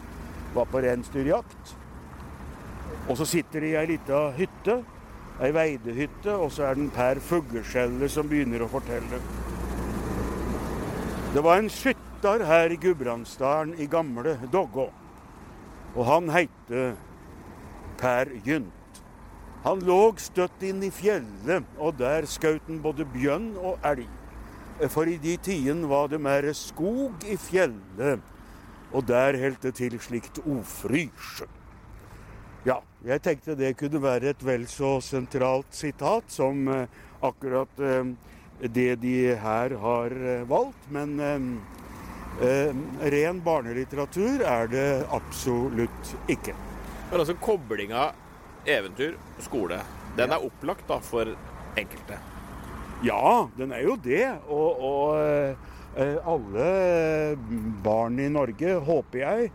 var 0.56 0.66
på 0.72 0.82
rensdyrjakt. 0.82 1.76
Og 3.06 3.14
så 3.20 3.28
sitter 3.28 3.62
de 3.62 3.70
i 3.70 3.78
ei 3.78 3.86
lita 3.94 4.24
hytte 4.34 4.80
ei 5.42 5.50
veidehytte, 5.54 6.34
og 6.36 6.52
så 6.52 6.68
er 6.68 6.78
den 6.78 6.90
Per 6.92 7.20
Fugleskjellet 7.24 8.12
som 8.12 8.28
begynner 8.30 8.62
å 8.62 8.70
fortelle. 8.70 9.20
Det 11.32 11.42
var 11.42 11.58
en 11.58 11.70
skytter 11.72 12.44
her 12.46 12.74
i 12.74 12.78
Gudbrandsdalen 12.80 13.74
i 13.80 13.88
gamle 13.90 14.36
Doggå. 14.52 14.90
Og 15.96 16.06
han 16.08 16.30
heite 16.32 16.92
Per 18.00 18.30
Gynt. 18.44 18.81
Han 19.62 19.82
lå 19.86 20.00
støtt 20.18 20.64
inn 20.66 20.82
i 20.82 20.90
fjellet, 20.90 21.66
og 21.78 21.94
der 22.00 22.26
skjøt 22.26 22.66
han 22.66 22.80
både 22.82 23.06
bjørn 23.12 23.52
og 23.62 23.82
elg. 23.86 24.10
For 24.90 25.06
i 25.06 25.18
de 25.22 25.36
tidene 25.38 25.86
var 25.86 26.08
det 26.10 26.18
mer 26.22 26.48
skog 26.58 27.22
i 27.30 27.36
fjellet, 27.38 28.24
og 28.90 29.04
der 29.06 29.38
holdt 29.38 29.68
det 29.68 29.76
til 29.78 29.94
slikt 30.02 30.40
ofrysje. 30.42 31.46
Ja, 32.66 32.80
jeg 33.06 33.22
tenkte 33.22 33.56
det 33.58 33.76
kunne 33.78 34.02
være 34.02 34.30
et 34.30 34.42
vel 34.46 34.68
så 34.70 34.96
sentralt 35.02 35.74
sitat 35.74 36.28
som 36.30 36.66
eh, 36.70 36.98
akkurat 37.26 37.80
eh, 37.82 38.12
det 38.62 39.00
de 39.02 39.14
her 39.34 39.74
har 39.82 40.14
eh, 40.14 40.44
valgt. 40.46 40.90
Men 40.94 41.16
ren 43.12 43.42
barnelitteratur 43.44 44.40
er 44.48 44.70
det 44.72 44.86
absolutt 45.12 46.14
ikke. 46.32 46.54
Men 47.10 47.20
altså 47.20 47.34
koblinga 47.36 48.06
eventyr 48.66 49.16
skole, 49.42 49.80
den 50.16 50.32
er 50.32 50.44
opplagt 50.44 50.86
da 50.88 51.00
for 51.02 51.30
enkelte? 51.78 52.18
Ja, 53.02 53.48
den 53.58 53.72
er 53.74 53.82
jo 53.82 53.96
det. 53.98 54.26
Og, 54.46 54.82
og 54.86 55.56
alle 56.32 56.66
barn 57.84 58.20
i 58.22 58.28
Norge, 58.32 58.76
håper 58.86 59.18
jeg, 59.18 59.50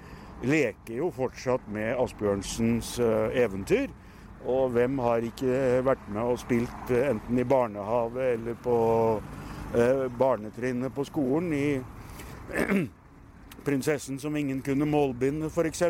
leker 0.46 1.00
jo 1.00 1.10
fortsatt 1.14 1.66
med 1.74 1.96
Asbjørnsens 1.98 2.98
eh, 3.02 3.40
eventyr. 3.44 3.90
Og 4.48 4.70
hvem 4.76 5.00
har 5.02 5.26
ikke 5.26 5.82
vært 5.86 6.06
med 6.14 6.34
og 6.34 6.40
spilt 6.42 6.94
eh, 6.94 7.10
enten 7.12 7.40
i 7.40 7.48
barnehage 7.48 8.30
eller 8.36 8.60
på 8.64 8.78
eh, 9.74 10.06
barnetrinnet 10.20 10.94
på 10.94 11.08
skolen 11.08 11.54
i 11.54 11.68
'Prinsessen 13.68 14.20
som 14.20 14.36
ingen 14.36 14.62
kunne 14.64 14.86
målbinde', 14.88 15.50
f.eks. 15.52 15.84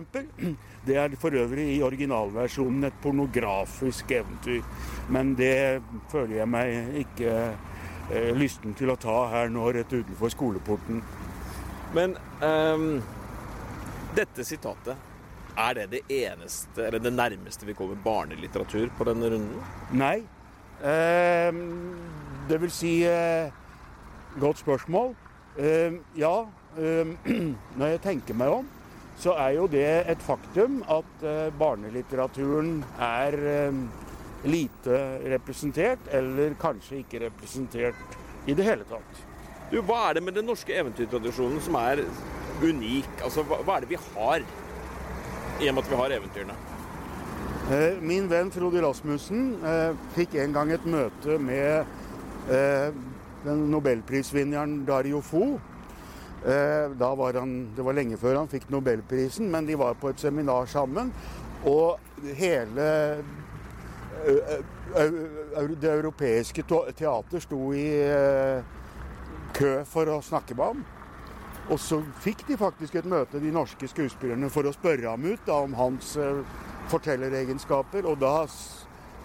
Det 0.88 0.95
er 0.95 1.17
for 1.19 1.36
øvrig 1.36 1.67
i 1.76 1.82
originalversjonen 1.84 2.88
et 2.88 3.02
pornografisk 3.04 4.12
eventyr. 4.15 4.63
Men 5.12 5.36
det 5.39 5.84
føler 6.12 6.39
jeg 6.39 6.52
meg 6.52 6.97
ikke 7.04 7.36
eh, 7.43 8.32
lysten 8.38 8.76
til 8.80 8.93
å 8.93 9.00
ta 9.00 9.19
her 9.34 9.52
nå 9.52 9.67
rett 9.76 9.93
utenfor 9.93 10.32
skoleporten. 10.34 11.04
Men 11.95 12.17
um 12.41 12.89
dette 14.17 14.43
sitatet, 14.45 14.97
er 15.58 15.73
det 15.73 15.86
det 15.91 16.02
eneste, 16.10 16.88
eller 16.88 17.02
det 17.02 17.13
nærmeste 17.13 17.65
vi 17.67 17.76
kommer 17.78 17.97
barnelitteratur 18.02 18.89
på 18.97 19.06
denne 19.06 19.30
runden? 19.34 19.60
Nei. 19.93 20.23
Um, 20.82 21.60
det 22.50 22.60
vil 22.62 22.71
si 22.73 22.91
uh, 23.10 23.50
Godt 24.38 24.62
spørsmål. 24.62 25.15
Um, 25.58 26.00
ja, 26.17 26.34
når 27.80 27.93
jeg 27.93 28.02
tenker 28.04 28.38
meg 28.38 28.54
om, 28.60 28.67
så 29.17 29.34
er 29.41 29.56
jo 29.58 29.65
det 29.71 29.88
et 30.12 30.21
faktum 30.21 30.82
at 30.93 31.25
eh, 31.25 31.47
barnelitteraturen 31.58 32.84
er 33.01 33.38
ehm, 33.53 33.88
lite 34.45 34.99
representert, 35.34 36.06
eller 36.13 36.53
kanskje 36.62 37.01
ikke 37.01 37.23
representert 37.25 38.17
i 38.45 38.53
det 38.53 38.67
hele 38.67 38.86
tatt. 38.88 39.23
Du, 39.71 39.82
Hva 39.82 40.08
er 40.10 40.17
det 40.17 40.23
med 40.23 40.38
den 40.38 40.45
norske 40.47 40.75
eventyrtradisjonen 40.77 41.60
som 41.65 41.75
er 41.82 42.06
unik? 42.62 43.10
Altså, 43.25 43.43
hva, 43.43 43.60
hva, 43.65 43.77
er 43.77 43.86
det 43.88 43.95
vi 43.95 44.01
har, 44.13 44.45
i 45.58 45.67
og 45.67 45.75
med 45.75 45.84
at 45.84 45.91
vi 45.91 46.01
har 46.03 46.17
eventyrene? 46.19 46.58
Eh, 47.67 47.97
min 47.99 48.30
venn 48.32 48.53
Frode 48.53 48.80
Rasmussen 48.86 49.49
eh, 49.65 49.97
fikk 50.15 50.38
en 50.39 50.53
gang 50.56 50.69
et 50.71 50.86
møte 50.88 51.36
med 51.41 51.89
eh, 52.53 52.93
den 53.43 53.65
nobelprisvinneren 53.73 54.86
Dario 54.88 55.19
Fo. 55.25 55.58
Eh, 56.47 56.91
da 56.95 57.15
var 57.15 57.33
han, 57.33 57.73
det 57.75 57.83
var 57.83 57.97
lenge 57.97 58.17
før 58.17 58.38
han 58.39 58.47
fikk 58.47 58.69
nobelprisen, 58.71 59.49
men 59.51 59.67
de 59.67 59.75
var 59.75 59.97
på 59.99 60.13
et 60.13 60.21
seminar 60.21 60.69
sammen. 60.71 61.12
Og 61.67 61.99
hele 62.38 62.86
det 65.81 65.89
europeiske 65.91 66.63
teater 66.95 67.43
sto 67.43 67.60
i 67.75 67.88
kø 69.57 69.73
for 69.89 70.13
å 70.13 70.21
snakke 70.23 70.55
med 70.55 70.71
ham. 70.71 70.86
Og 71.67 71.81
så 71.83 71.99
fikk 72.23 72.45
de 72.47 72.55
faktisk 72.57 72.95
et 72.95 73.10
møte, 73.10 73.41
de 73.43 73.51
norske 73.51 73.89
skuespillerne, 73.91 74.47
for 74.53 74.69
å 74.69 74.75
spørre 74.75 75.10
ham 75.10 75.27
ut 75.27 75.43
da, 75.49 75.60
om 75.65 75.75
hans 75.75 76.13
fortelleregenskaper. 76.93 78.07
Og 78.07 78.21
da 78.23 78.47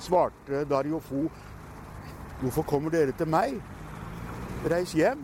svarte 0.02 0.64
Dario 0.66 0.98
Fo 0.98 1.28
Hvorfor 2.42 2.64
kommer 2.66 2.90
dere 2.90 3.14
til 3.14 3.28
meg? 3.30 3.60
Reis 4.66 4.96
hjem. 4.98 5.20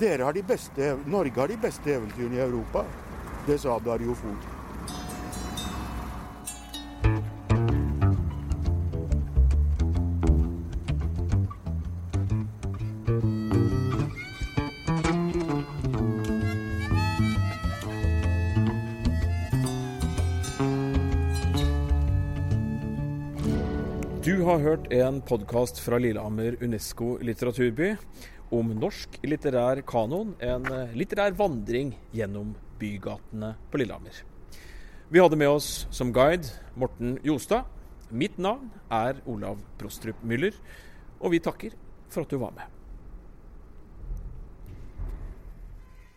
Dere 0.00 0.22
har 0.22 0.32
de 0.32 0.42
beste, 0.42 0.98
Norge 1.06 1.40
har 1.40 1.48
de 1.48 1.56
beste 1.60 1.90
eventyrene 1.92 2.36
i 2.36 2.40
Europa. 2.40 2.86
Det 3.46 3.58
sa 3.60 3.78
Dario 3.84 4.14
Fo. 4.14 4.32
Du 24.24 24.42
har 24.42 24.58
hørt 24.58 24.92
en 24.92 25.20
podkast 25.20 25.78
fra 25.78 25.98
Lillehammer 25.98 26.56
Unesco 26.64 27.18
litteraturby 27.20 27.96
om 28.54 28.72
norsk 28.74 29.20
litterær 29.26 29.82
kanon, 29.86 30.34
en 30.42 30.66
litterær 30.98 31.36
vandring 31.38 31.94
gjennom 32.14 32.54
bygatene 32.80 33.54
på 33.70 33.80
Lillehammer. 33.80 34.22
Vi 35.10 35.22
hadde 35.22 35.38
med 35.38 35.50
oss 35.50 35.86
som 35.90 36.12
guide 36.14 36.50
Morten 36.78 37.16
Jostad. 37.26 37.66
Mitt 38.10 38.38
navn 38.38 38.72
er 38.90 39.22
Olav 39.30 39.58
Prostrup 39.78 40.18
Müller, 40.26 40.54
og 41.22 41.34
vi 41.34 41.42
takker 41.42 41.74
for 42.10 42.26
at 42.26 42.30
du 42.30 42.38
var 42.42 42.54
med. 42.56 42.79